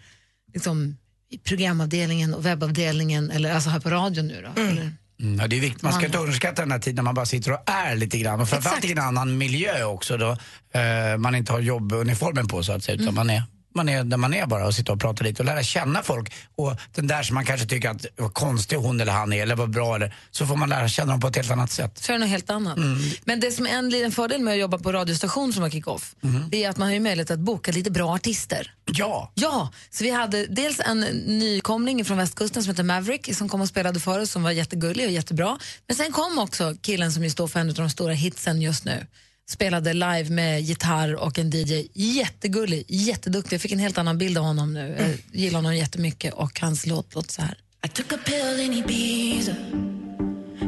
liksom, 0.54 0.96
i 1.30 1.38
programavdelningen 1.38 2.34
och 2.34 2.46
webbavdelningen 2.46 3.30
eller 3.30 3.54
alltså 3.54 3.70
här 3.70 3.80
på 3.80 3.90
radion 3.90 4.26
nu 4.26 4.42
då. 4.54 4.60
Eller, 4.60 4.92
Mm, 5.20 5.38
ja, 5.40 5.48
det 5.48 5.56
är 5.56 5.60
viktigt. 5.60 5.82
Man 5.82 5.92
ska 5.92 6.06
inte 6.06 6.18
underskatta 6.18 6.62
den 6.62 6.72
här 6.72 6.78
tiden 6.78 6.96
när 6.96 7.02
man 7.02 7.14
bara 7.14 7.26
sitter 7.26 7.52
och 7.52 7.58
är 7.66 7.94
lite 7.96 8.18
grann. 8.18 8.40
Och 8.40 8.48
framförallt 8.48 8.84
i 8.84 8.92
en 8.92 8.98
annan 8.98 9.38
miljö 9.38 9.84
också 9.84 10.16
då 10.16 10.30
eh, 10.74 11.18
man 11.18 11.34
inte 11.34 11.52
har 11.52 11.60
jobbuniformen 11.60 12.48
på 12.48 12.62
så 12.62 12.72
att 12.72 12.84
säga. 12.84 13.02
Utan 13.02 13.14
man, 13.14 13.30
är, 13.30 13.42
man 13.74 13.88
är 13.88 14.04
där 14.04 14.16
man 14.16 14.34
är 14.34 14.46
bara 14.46 14.66
och 14.66 14.74
sitter 14.74 14.92
och 14.92 15.00
pratar 15.00 15.24
lite 15.24 15.42
och 15.42 15.46
lära 15.46 15.62
känna 15.62 16.02
folk. 16.02 16.32
Och 16.56 16.76
den 16.94 17.06
där 17.06 17.22
som 17.22 17.34
man 17.34 17.44
kanske 17.44 17.66
tycker 17.66 17.90
att 17.90 18.06
vad 18.16 18.34
konstig 18.34 18.76
hon 18.76 19.00
eller 19.00 19.12
han 19.12 19.32
är 19.32 19.42
eller 19.42 19.56
vad 19.56 19.70
bra 19.70 19.96
eller 19.96 20.14
så 20.30 20.46
får 20.46 20.56
man 20.56 20.68
lära 20.68 20.88
känna 20.88 21.12
dem 21.12 21.20
på 21.20 21.28
ett 21.28 21.36
helt 21.36 21.50
annat 21.50 21.70
sätt. 21.70 21.98
så 21.98 22.12
är 22.12 22.14
det 22.14 22.18
något 22.18 22.28
helt 22.28 22.50
annat. 22.50 22.76
Mm. 22.76 22.98
Men 23.24 23.40
det 23.40 23.52
som 23.52 23.66
är 23.66 23.70
en 23.70 23.90
liten 23.90 24.12
fördel 24.12 24.40
med 24.40 24.52
att 24.52 24.60
jobba 24.60 24.78
på 24.78 24.92
radiostation 24.92 25.52
som 25.52 25.62
har 25.62 25.70
kick-off, 25.70 26.14
det 26.50 26.64
är 26.64 26.70
att 26.70 26.76
man 26.76 26.88
har 26.88 26.94
ju 26.94 27.00
möjlighet 27.00 27.30
att 27.30 27.38
boka 27.38 27.72
lite 27.72 27.90
bra 27.90 28.14
artister. 28.14 28.74
Ja. 28.84 29.32
Ja, 29.34 29.72
så 29.90 30.04
vi 30.04 30.10
hade 30.10 30.46
dels 30.46 30.80
en 30.80 31.00
nykomling 31.26 32.04
från 32.04 32.16
västkusten 32.18 32.62
som 32.62 32.70
heter 32.70 32.82
Maverick 32.82 33.36
som 33.36 33.48
kom 33.48 33.60
och 33.60 33.68
spelade 33.68 34.00
för 34.00 34.18
oss 34.20 34.30
som 34.30 34.42
var 34.42 34.50
jättegullig 34.50 35.06
och 35.06 35.12
jättebra. 35.12 35.58
Men 35.86 35.96
sen 35.96 36.12
kom 36.12 36.38
också 36.38 36.74
killen 36.82 37.12
som 37.12 37.24
ju 37.24 37.30
står 37.30 37.48
för 37.48 37.60
en 37.60 37.68
av 37.68 37.74
de 37.74 37.90
stora 37.90 38.12
hitsen 38.12 38.62
just 38.62 38.84
nu. 38.84 39.06
Spelade 39.50 39.92
live 39.92 40.30
med 40.30 40.62
gitarr 40.62 41.14
och 41.14 41.38
en 41.38 41.50
DJ. 41.50 41.88
Jättegullig, 41.92 42.84
jätteduktig. 42.88 43.54
Jag 43.54 43.60
fick 43.60 43.72
en 43.72 43.78
helt 43.78 43.98
annan 43.98 44.18
bild 44.18 44.38
av 44.38 44.44
honom 44.44 44.74
nu. 44.74 44.96
Jag 44.98 45.40
gillar 45.40 45.58
honom 45.58 45.76
jättemycket 45.76 46.34
och 46.34 46.60
hans 46.60 46.86
låt 46.86 47.14
låter 47.14 47.32
så 47.32 47.42
här. 47.42 47.58
I 47.86 47.88
took 47.88 48.12
a 48.12 48.18
pill 48.24 48.60
in 48.60 48.72
Ibiza 48.72 49.54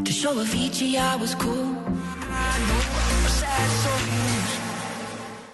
to 0.05 0.13
show 0.13 0.39
Avicii 0.39 0.97
I 0.97 1.17
was 1.21 1.35
cool. 1.35 1.75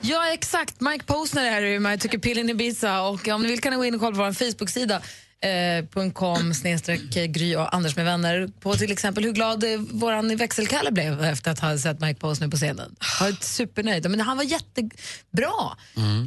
Ja, 0.01 0.33
exakt. 0.33 0.81
Mike 0.81 1.05
Posner 1.05 1.45
är 1.45 1.61
det 1.63 1.81
med 1.81 2.01
tycker 2.01 2.19
pillen 2.19 2.51
Ibiza. 2.51 3.03
Och 3.03 3.29
om 3.29 3.43
ni 3.43 3.49
vill 3.49 3.61
kan 3.61 3.71
ni 3.71 3.77
gå 3.77 3.85
in 3.85 3.95
och 3.95 4.01
kolla 4.01 4.17
på 4.17 4.23
vår 4.23 4.33
Facebook-sida 4.33 5.03
eh, 5.41 6.11
.com 6.13 6.55
snedstreck 6.55 7.01
Gry 7.11 7.57
och 7.57 7.75
Anders 7.75 7.97
med 7.97 8.05
vänner 8.05 8.49
på 8.61 8.75
till 8.75 8.93
exempel 8.93 9.25
hur 9.25 9.33
glad 9.33 9.65
eh, 9.65 9.81
våran 9.91 10.37
växelkalle 10.37 10.93
blev 10.93 11.25
efter 11.25 11.51
att 11.51 11.59
ha 11.59 11.79
sett 11.79 12.01
Mike 12.01 12.21
Posner 12.21 12.49
på 12.49 12.57
scenen. 12.57 12.97
Jag 13.21 13.27
var 13.27 13.37
supernöjd. 13.41 14.11
Men 14.11 14.21
han 14.21 14.37
var 14.37 14.45
jättebra. 14.45 15.77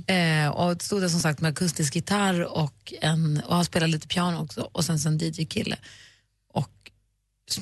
Eh, 0.07 0.49
och 0.49 0.81
stod 0.81 1.01
där 1.01 1.09
som 1.09 1.19
sagt 1.19 1.41
med 1.41 1.49
akustisk 1.49 1.95
gitarr 1.95 2.41
och, 2.41 2.93
en, 3.01 3.41
och 3.47 3.55
han 3.55 3.65
spelade 3.65 3.91
lite 3.91 4.07
piano 4.07 4.43
också 4.43 4.69
och 4.71 4.85
sen 4.85 4.99
en 5.05 5.17
DJ-kille. 5.17 5.77
Och 6.53 6.91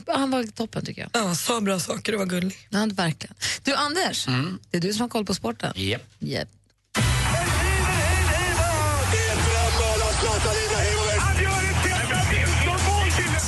han 0.08 0.32
var 0.32 0.44
toppen 0.44 0.86
tycker 0.86 1.02
jag. 1.02 1.10
Ja, 1.14 1.36
sa 1.36 1.62
bra 1.62 1.80
saker 1.80 2.14
och 2.14 2.20
var 2.20 2.26
gullig. 2.26 2.58
Ja, 2.70 2.88
verkligen. 2.94 3.36
Du 3.64 3.74
Anders, 3.74 4.26
det 4.70 4.78
är 4.78 4.82
du 4.82 4.94
som 4.94 5.02
har 5.02 5.10
koll 5.10 5.26
på 5.26 5.34
sporten. 5.34 5.74
Yep. 5.76 6.02
Yep. 6.20 6.50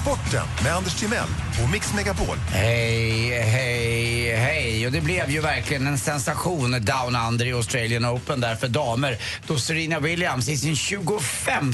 Sporten 0.04 0.48
med 0.64 0.76
Anders 0.76 0.96
Timell 0.96 1.28
och 1.64 1.70
Mix 1.72 1.94
Megapol. 1.94 2.38
Hej, 2.38 3.42
hej, 3.42 4.36
hej. 4.36 4.86
Och 4.86 4.92
det 4.92 5.02
blev 5.02 5.30
ju 5.30 5.42
verkligen 5.42 5.88
en 5.88 5.98
sensation 5.98 6.72
Down 6.72 7.16
Under 7.28 7.46
i 7.46 7.54
Australian 7.54 8.06
Open 8.06 8.42
där 8.42 8.56
för 8.56 8.68
damer. 8.68 9.18
Då 9.48 9.58
Serena 9.58 10.00
Williams 10.00 10.50
i 10.50 10.58
sin 10.58 10.76
25 10.76 11.74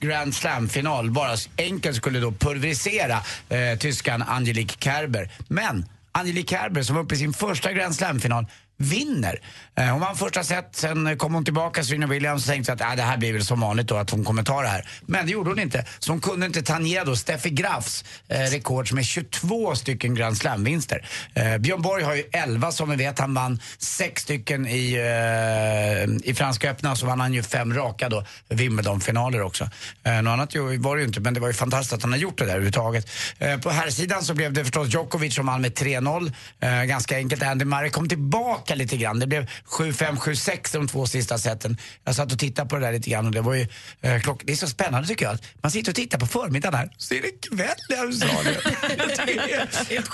Grand 0.00 0.34
Slam-final 0.34 1.10
bara 1.10 1.36
enkelt 1.58 1.96
skulle 1.96 2.20
då 2.20 2.32
pulverisera 2.32 3.18
eh, 3.48 3.78
tyskan 3.78 4.22
Angelique 4.22 4.76
Kerber. 4.78 5.30
Men 5.48 5.86
Angelique 6.12 6.56
Kerber 6.56 6.82
som 6.82 6.96
var 6.96 7.02
uppe 7.02 7.14
i 7.14 7.18
sin 7.18 7.32
första 7.32 7.72
Grand 7.72 7.94
Slam-final 7.94 8.46
vinner. 8.76 9.40
Eh, 9.76 9.84
hon 9.84 10.00
vann 10.00 10.16
första 10.16 10.44
set, 10.44 10.68
sen 10.72 11.18
kom 11.18 11.34
hon 11.34 11.44
tillbaka, 11.44 11.84
Serena 11.84 12.06
Williams, 12.06 12.42
och 12.42 12.48
tänkte 12.52 12.72
att 12.72 12.80
äh, 12.80 12.94
det 12.96 13.02
här 13.02 13.16
blir 13.16 13.32
väl 13.32 13.44
som 13.44 13.60
vanligt 13.60 13.86
då 13.86 13.96
att 13.96 14.10
hon 14.10 14.24
kommer 14.24 14.42
ta 14.42 14.62
det 14.62 14.68
här. 14.68 14.88
Men 15.06 15.26
det 15.26 15.32
gjorde 15.32 15.50
hon 15.50 15.58
inte. 15.58 15.84
Så 15.98 16.12
hon 16.12 16.20
kunde 16.20 16.46
inte 16.46 16.62
tangera 16.62 17.04
då 17.04 17.16
Steffi 17.16 17.50
Grafs 17.50 18.04
eh, 18.28 18.38
rekord 18.38 18.88
som 18.88 18.98
är 18.98 19.02
22 19.02 19.74
stycken 19.74 20.14
Grand 20.14 20.36
Slam-vinster. 20.36 21.06
Eh, 21.34 21.58
Björn 21.58 21.82
Borg 21.82 22.02
har 22.02 22.14
ju 22.14 22.24
11 22.32 22.72
som 22.72 22.90
vi 22.90 22.96
vet. 22.96 23.18
Han 23.18 23.34
vann 23.34 23.60
6 23.78 24.22
stycken 24.22 24.66
i, 24.66 24.94
eh, 24.94 26.30
i 26.30 26.34
Franska 26.34 26.70
öppna 26.70 26.96
så 26.96 27.06
vann 27.06 27.20
han 27.20 27.34
ju 27.34 27.42
fem 27.42 27.74
raka 27.74 28.08
då 28.08 28.24
Wimbledon-finaler 28.48 29.42
också. 29.42 29.70
Eh, 30.02 30.22
något 30.22 30.32
annat 30.32 30.54
var 30.78 30.96
det 30.96 31.02
ju 31.02 31.06
inte 31.06 31.20
men 31.20 31.34
det 31.34 31.40
var 31.40 31.48
ju 31.48 31.54
fantastiskt 31.54 31.92
att 31.92 32.02
han 32.02 32.12
har 32.12 32.18
gjort 32.18 32.38
det 32.38 32.44
där 32.44 32.50
överhuvudtaget. 32.50 33.10
Eh, 33.38 33.58
på 33.58 33.70
här 33.70 33.90
sidan 33.90 34.22
så 34.22 34.34
blev 34.34 34.52
det 34.52 34.64
förstås 34.64 34.88
Djokovic 34.94 35.34
som 35.34 35.46
vann 35.46 35.60
med 35.60 35.74
3-0. 35.74 36.32
Eh, 36.60 36.82
ganska 36.82 37.16
enkelt. 37.16 37.42
Andy 37.42 37.64
Murray 37.64 37.90
kom 37.90 38.08
tillbaka 38.08 38.63
lite 38.70 38.96
grann. 38.96 39.18
Det 39.18 39.26
blev 39.26 39.46
7-5, 39.66 40.16
7-6 40.16 40.72
de 40.72 40.88
två 40.88 41.06
sista 41.06 41.38
seten. 41.38 41.76
Jag 42.04 42.14
satt 42.14 42.32
och 42.32 42.38
tittade 42.38 42.68
på 42.68 42.76
det 42.76 42.86
där 42.86 42.92
lite 42.92 43.10
grann 43.10 43.26
och 43.26 43.32
det 43.32 43.40
var 43.40 43.54
ju 43.54 43.66
eh, 44.00 44.20
klock... 44.20 44.42
Det 44.44 44.52
är 44.52 44.56
så 44.56 44.66
spännande 44.66 45.08
tycker 45.08 45.24
jag. 45.24 45.38
Man 45.62 45.70
sitter 45.70 45.92
och 45.92 45.96
tittar 45.96 46.18
på 46.18 46.26
förmiddagen 46.26 46.78
här 46.78 46.90
så 46.96 47.14
är 47.18 47.22
det 47.22 47.48
kväll 47.48 47.68
i 47.90 47.94
Australien. 47.94 48.56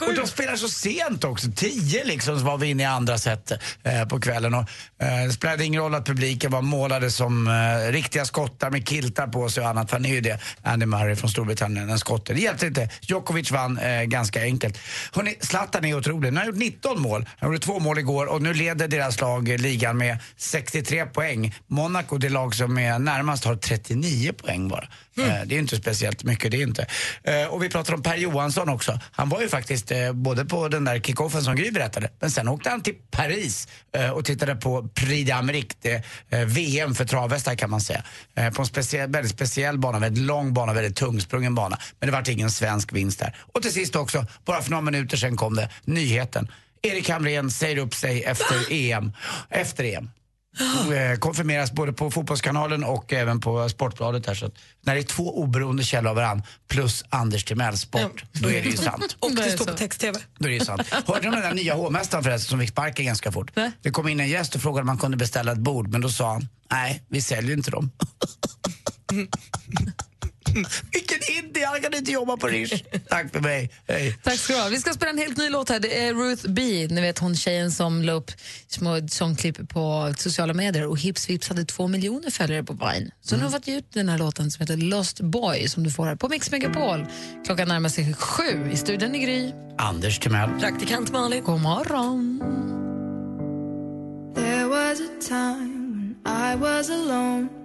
Och 0.08 0.14
de 0.14 0.26
spelar 0.26 0.56
så 0.56 0.68
sent 0.68 1.24
också. 1.24 1.46
10 1.56 2.04
liksom 2.04 2.38
så 2.38 2.44
var 2.44 2.58
vi 2.58 2.66
inne 2.66 2.82
i 2.82 2.86
andra 2.86 3.18
set 3.18 3.52
eh, 3.82 4.04
på 4.08 4.20
kvällen. 4.20 4.54
Och, 4.54 4.60
eh, 4.98 5.26
det 5.26 5.32
spelade 5.32 5.64
ingen 5.64 5.82
roll 5.82 5.94
att 5.94 6.06
publiken 6.06 6.50
var 6.50 6.62
målade 6.62 7.10
som 7.10 7.48
eh, 7.48 7.92
riktiga 7.92 8.24
skottar 8.24 8.70
med 8.70 8.88
kiltar 8.88 9.26
på 9.26 9.48
sig 9.48 9.62
och 9.62 9.68
annat. 9.68 9.90
Han 9.90 10.04
är 10.04 10.10
ju 10.10 10.20
det, 10.20 10.38
Andy 10.62 10.86
Murray 10.86 11.16
från 11.16 11.30
Storbritannien, 11.30 11.90
en 11.90 11.98
skotte. 11.98 12.34
Det 12.34 12.40
hjälpte 12.40 12.66
inte. 12.66 12.88
Djokovic 13.00 13.50
vann 13.50 13.78
eh, 13.78 14.02
ganska 14.02 14.42
enkelt. 14.42 14.78
Hörrni, 15.12 15.36
Zlatan 15.40 15.84
är 15.84 15.94
otrolig. 15.94 16.28
Han 16.28 16.36
har 16.36 16.44
gjort 16.44 16.56
19 16.56 17.02
mål. 17.02 17.28
Han 17.38 17.48
gjorde 17.48 17.58
två 17.58 17.80
mål 17.80 17.98
igår 17.98 18.26
och 18.40 18.44
nu 18.44 18.54
leder 18.54 18.88
deras 18.88 19.20
lag 19.20 19.48
ligan 19.48 19.98
med 19.98 20.18
63 20.36 21.06
poäng. 21.06 21.54
Monaco, 21.66 22.18
det 22.18 22.28
lag 22.28 22.54
som 22.54 22.78
är 22.78 22.98
närmast, 22.98 23.44
har 23.44 23.56
39 23.56 24.32
poäng 24.32 24.68
bara. 24.68 24.88
Eh, 25.18 25.46
det 25.46 25.54
är 25.54 25.58
inte 25.58 25.76
speciellt 25.76 26.24
mycket, 26.24 26.50
det 26.50 26.56
är 26.56 26.62
inte. 26.62 26.86
Eh, 27.22 27.44
och 27.44 27.62
vi 27.62 27.68
pratar 27.68 27.94
om 27.94 28.02
Per 28.02 28.16
Johansson 28.16 28.68
också. 28.68 29.00
Han 29.12 29.28
var 29.28 29.40
ju 29.40 29.48
faktiskt 29.48 29.90
eh, 29.90 30.12
både 30.12 30.44
på 30.44 30.68
den 30.68 30.84
där 30.84 31.00
kickoffen 31.00 31.42
som 31.42 31.56
Gry 31.56 31.70
berättade, 31.70 32.10
men 32.20 32.30
sen 32.30 32.48
åkte 32.48 32.70
han 32.70 32.82
till 32.82 32.94
Paris 33.10 33.68
och 34.14 34.24
tittade 34.24 34.54
på 34.56 34.88
Prix 34.94 35.30
d'Amérique, 35.30 36.02
VM 36.46 36.94
för 36.94 37.04
travhästar 37.04 37.54
kan 37.54 37.70
man 37.70 37.80
säga. 37.80 38.04
På 38.54 38.62
en 38.62 38.66
speciell, 38.66 39.10
väldigt 39.10 39.32
speciell 39.32 39.78
bana, 39.78 39.98
väldigt 39.98 40.24
lång 40.24 40.54
bana, 40.54 40.72
väldigt 40.72 40.96
tungsprungen 40.96 41.54
bana. 41.54 41.78
Men 41.98 42.06
det 42.06 42.12
vart 42.12 42.28
ingen 42.28 42.50
svensk 42.50 42.92
vinst 42.92 43.18
där. 43.18 43.36
Och 43.52 43.62
till 43.62 43.72
sist 43.72 43.96
också, 43.96 44.26
bara 44.44 44.62
för 44.62 44.70
några 44.70 44.82
minuter 44.82 45.16
sedan 45.16 45.36
kom 45.36 45.56
det, 45.56 45.68
nyheten. 45.84 46.48
Erik 46.82 47.08
Hamrén 47.08 47.50
säger 47.50 47.76
upp 47.76 47.94
sig 47.94 48.24
efter 48.24 48.72
EM. 48.72 49.12
Efter 49.50 49.84
EM. 49.84 50.10
Eh, 50.94 51.18
konfirmeras 51.18 51.72
både 51.72 51.92
på 51.92 52.10
Fotbollskanalen 52.10 52.84
och 52.84 53.12
även 53.12 53.40
på 53.40 53.68
Sportbladet. 53.68 54.26
Här, 54.26 54.34
så 54.34 54.46
att 54.46 54.54
när 54.80 54.94
det 54.94 55.00
är 55.00 55.02
två 55.02 55.38
oberoende 55.38 55.82
källor 55.82 56.10
av 56.10 56.16
varandra 56.16 56.46
plus 56.68 57.04
Anders 57.08 57.44
Timell 57.44 57.78
Sport, 57.78 58.24
då 58.32 58.50
är 58.50 58.62
det 58.62 58.68
ju 58.68 58.76
sant. 58.76 59.16
Och 59.20 59.30
det 59.34 59.50
står 59.50 59.64
på 59.64 59.72
text-tv. 59.72 60.18
Då 60.38 60.44
är 60.44 60.48
det 60.48 60.54
ju 60.54 60.64
sant. 60.64 60.82
Hörde 60.90 61.20
du 61.20 61.28
om 61.28 61.34
den 61.34 61.42
där 61.42 61.54
nya 61.54 61.74
hovmästaren 61.74 62.24
förresten 62.24 62.48
som 62.48 62.60
fick 62.60 62.70
sparken 62.70 63.06
ganska 63.06 63.32
fort? 63.32 63.50
Det 63.82 63.90
kom 63.90 64.08
in 64.08 64.20
en 64.20 64.28
gäst 64.28 64.54
och 64.54 64.62
frågade 64.62 64.80
om 64.80 64.86
man 64.86 64.98
kunde 64.98 65.16
beställa 65.16 65.52
ett 65.52 65.58
bord, 65.58 65.88
men 65.88 66.00
då 66.00 66.08
sa 66.08 66.32
han 66.32 66.48
nej, 66.70 67.02
vi 67.08 67.22
säljer 67.22 67.56
inte 67.56 67.70
dem. 67.70 67.90
Vilken 70.92 71.18
indie, 71.38 71.66
han 71.66 71.80
kan 71.80 71.94
inte 71.94 72.12
jobba 72.12 72.36
på 72.36 72.46
Rish. 72.46 72.84
Tack 73.08 73.32
för 73.32 73.40
mig, 73.40 73.70
hej. 73.88 74.18
Tack 74.22 74.38
ska 74.38 74.52
du 74.52 74.60
ha. 74.60 74.68
Vi 74.68 74.78
ska 74.78 74.92
spela 74.92 75.10
en 75.10 75.18
helt 75.18 75.36
ny 75.36 75.48
låt 75.48 75.68
här. 75.68 75.80
Det 75.80 75.98
är 75.98 76.14
Ruth 76.14 76.48
B, 76.48 76.86
ni 76.90 77.00
vet 77.00 77.18
hon 77.18 77.36
tjejen 77.36 77.70
som 77.70 78.02
la 78.02 78.12
upp 78.12 78.30
små 78.66 79.08
sångklipp 79.08 79.68
på 79.68 80.14
sociala 80.18 80.54
medier 80.54 80.86
och 80.86 80.98
Hips 80.98 81.30
Vips 81.30 81.48
hade 81.48 81.64
två 81.64 81.88
miljoner 81.88 82.30
följare 82.30 82.64
på 82.64 82.72
Vine. 82.72 83.10
Så 83.20 83.36
nu 83.36 83.42
har 83.42 83.48
vi 83.48 83.56
fått 83.56 83.68
ut 83.68 83.92
den 83.92 84.08
här 84.08 84.18
låten 84.18 84.50
som 84.50 84.60
heter 84.62 84.76
Lost 84.76 85.20
Boy 85.20 85.68
som 85.68 85.82
du 85.82 85.90
får 85.90 86.06
här 86.06 86.16
på 86.16 86.28
Mix 86.28 86.50
Megapol. 86.50 87.06
Klockan 87.46 87.68
närmar 87.68 87.88
sig 87.88 88.14
sju. 88.14 88.70
I 88.72 88.76
studion 88.76 89.14
i 89.14 89.18
Gry. 89.18 89.52
Anders 89.78 90.18
Timell. 90.18 90.50
Praktikant 90.60 91.12
Malin. 91.12 91.44
God 91.44 91.60
morgon. 91.60 92.40
There 94.34 94.66
was 94.68 95.00
a 95.00 95.28
time 95.28 95.90
when 95.92 96.16
I 96.26 96.56
was 96.56 96.90
alone 96.90 97.59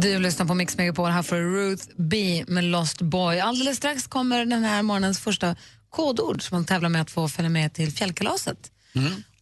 Du 0.00 0.18
lyssnar 0.18 0.46
på 0.46 0.54
Mix 0.54 0.76
Megapol 0.76 1.10
här 1.10 1.22
för 1.22 1.40
Ruth 1.40 1.86
B 1.96 2.44
med 2.48 2.64
Lost 2.64 3.02
Boy. 3.02 3.38
Alldeles 3.38 3.76
strax 3.76 4.06
kommer 4.06 4.44
den 4.44 4.64
här 4.64 4.82
morgonens 4.82 5.20
första 5.20 5.56
kodord 5.90 6.42
som 6.42 6.56
man 6.56 6.64
tävlar 6.64 6.88
med 6.88 7.02
att 7.02 7.10
få 7.10 7.28
följa 7.28 7.48
med 7.48 7.74
till 7.74 7.92
fjällkalaset. 7.92 8.72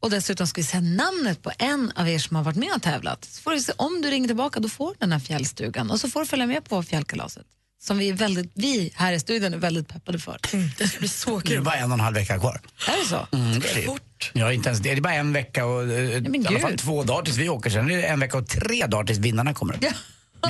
Och 0.01 0.11
dessutom 0.11 0.47
ska 0.47 0.61
vi 0.61 0.65
säga 0.65 0.81
namnet 0.81 1.43
på 1.43 1.51
en 1.59 1.93
av 1.97 2.09
er 2.09 2.19
som 2.19 2.37
har 2.37 2.45
varit 2.45 2.57
med 2.57 2.71
och 2.77 2.83
tävlat. 2.83 3.25
Så 3.25 3.43
får 3.43 3.51
du 3.51 3.61
se, 3.61 3.73
om 3.77 4.03
du 4.03 4.11
ringer 4.11 4.29
tillbaka 4.29 4.61
då 4.61 4.69
får 4.69 4.89
du 4.89 4.95
den 4.99 5.13
här 5.13 5.19
fjällstugan 5.19 5.91
och 5.91 6.01
så 6.01 6.09
får 6.09 6.21
du 6.21 6.27
följa 6.27 6.47
med 6.47 6.65
på 6.65 6.83
fjällkalaset. 6.83 7.47
Som 7.85 7.99
vi, 7.99 8.09
är 8.09 8.15
väldigt, 8.15 8.53
vi 8.55 8.93
här 8.95 9.13
i 9.13 9.21
studion 9.21 9.55
är 9.55 9.59
väldigt 9.59 9.89
peppade 9.89 10.19
för. 10.19 10.39
Det 10.79 10.89
ska 10.89 10.99
bli 10.99 11.09
så 11.09 11.39
Det 11.39 11.55
är 11.55 11.61
bara 11.61 11.75
en 11.75 11.91
och 11.91 11.95
en 11.95 12.01
halv 12.01 12.15
vecka 12.15 12.39
kvar. 12.39 12.61
Är 12.89 13.03
det 13.03 13.09
så? 13.09 13.37
Mm, 13.37 13.61
det 13.61 13.71
är 13.71 13.75
det. 13.75 13.81
ju. 13.81 13.91
Ja, 14.33 14.53
inte 14.53 14.69
ens 14.69 14.81
det. 14.81 14.91
Det 14.91 14.97
är 14.97 15.01
bara 15.01 15.15
en 15.15 15.33
vecka 15.33 15.67
och 15.67 15.83
eh, 15.83 16.23
men 16.23 16.43
i 16.43 16.47
alla 16.47 16.61
fall 16.61 16.79
två 16.79 17.03
dagar 17.03 17.23
tills 17.23 17.37
vi 17.37 17.49
åker. 17.49 17.71
Sen 17.71 17.91
är 17.91 17.97
det 17.97 18.03
en 18.03 18.21
vecka 18.21 18.39
och 18.39 18.47
tre 18.47 18.87
dagar 18.87 19.05
tills 19.05 19.19
vinnarna 19.19 19.55
kommer. 19.55 19.79
Ja. 19.81 19.91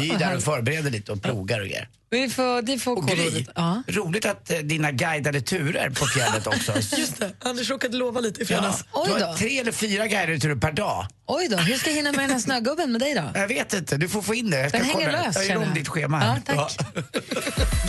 Vi 0.01 0.11
är 0.11 0.19
där 0.19 0.37
och 0.37 0.43
förbereder 0.53 0.91
lite 0.91 1.13
och 1.13 1.23
plogar 1.23 1.61
och 1.61 1.67
grejer. 1.67 1.89
Vi 2.11 2.29
får, 2.29 2.63
det 2.63 2.79
får 2.79 2.99
Och 2.99 3.07
Gry. 3.09 3.47
Ja. 3.55 3.83
roligt 3.89 4.27
att 4.27 4.51
eh, 4.51 4.59
dina 4.59 4.91
guidade 4.91 5.41
turer 5.41 5.91
på 5.91 6.07
fjället 6.07 6.47
också. 6.47 6.73
Just 6.99 7.19
det, 7.21 7.31
Anders 7.41 7.71
råkade 7.71 7.97
lova 7.97 8.21
lite 8.21 8.41
i 8.41 8.45
Ja, 8.45 8.47
fredags. 8.47 8.85
Oj 8.93 9.11
du 9.15 9.19
då. 9.21 9.27
har 9.27 9.35
tre 9.35 9.59
eller 9.59 9.73
fyra 9.73 10.07
guidade 10.07 10.39
turer 10.39 10.55
per 10.57 10.73
dag. 10.73 11.07
Oj 11.27 11.49
då, 11.51 11.57
hur 11.57 11.75
ska 11.77 11.91
jag 11.91 11.97
hinna 11.97 12.13
med 12.13 12.21
den 12.21 12.31
här 12.31 12.39
snögubben 12.39 12.93
med 12.93 13.01
dig 13.01 13.15
då? 13.15 13.23
Jag 13.41 13.49
vet 13.49 13.73
inte, 13.75 13.97
du 13.97 14.09
får 14.09 14.23
få 14.23 14.35
in 14.35 14.51
det. 14.51 14.59
Jag 14.61 14.69
ska 14.69 14.79
Den 14.79 14.87
hänger 14.87 15.07
kolla. 15.07 15.23
lös, 15.23 15.37
Jag 15.37 15.47
gör 15.47 15.57
om 15.57 15.63
jag. 15.63 15.75
ditt 15.75 15.89
schema 15.89 16.19
här. 16.19 16.41
Ja, 16.47 16.55
tack. 16.55 16.79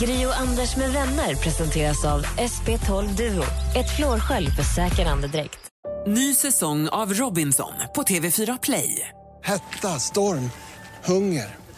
Gri 0.00 0.26
och 0.26 0.36
Anders 0.40 0.76
med 0.76 0.92
vänner 0.92 1.34
presenteras 1.34 2.04
av 2.04 2.22
SP12 2.26 3.16
Duo. 3.16 3.44
Ett 3.76 3.96
flårskölj 3.96 4.50
för 4.50 4.62
säker 4.62 5.06
andedräkt. 5.06 5.58
Ny 6.06 6.34
säsong 6.34 6.88
av 6.88 7.14
Robinson 7.14 7.72
på 7.94 8.02
TV4 8.02 8.58
Play. 8.62 9.08
Hetta, 9.44 9.98
storm, 9.98 10.50
hunger. 11.04 11.56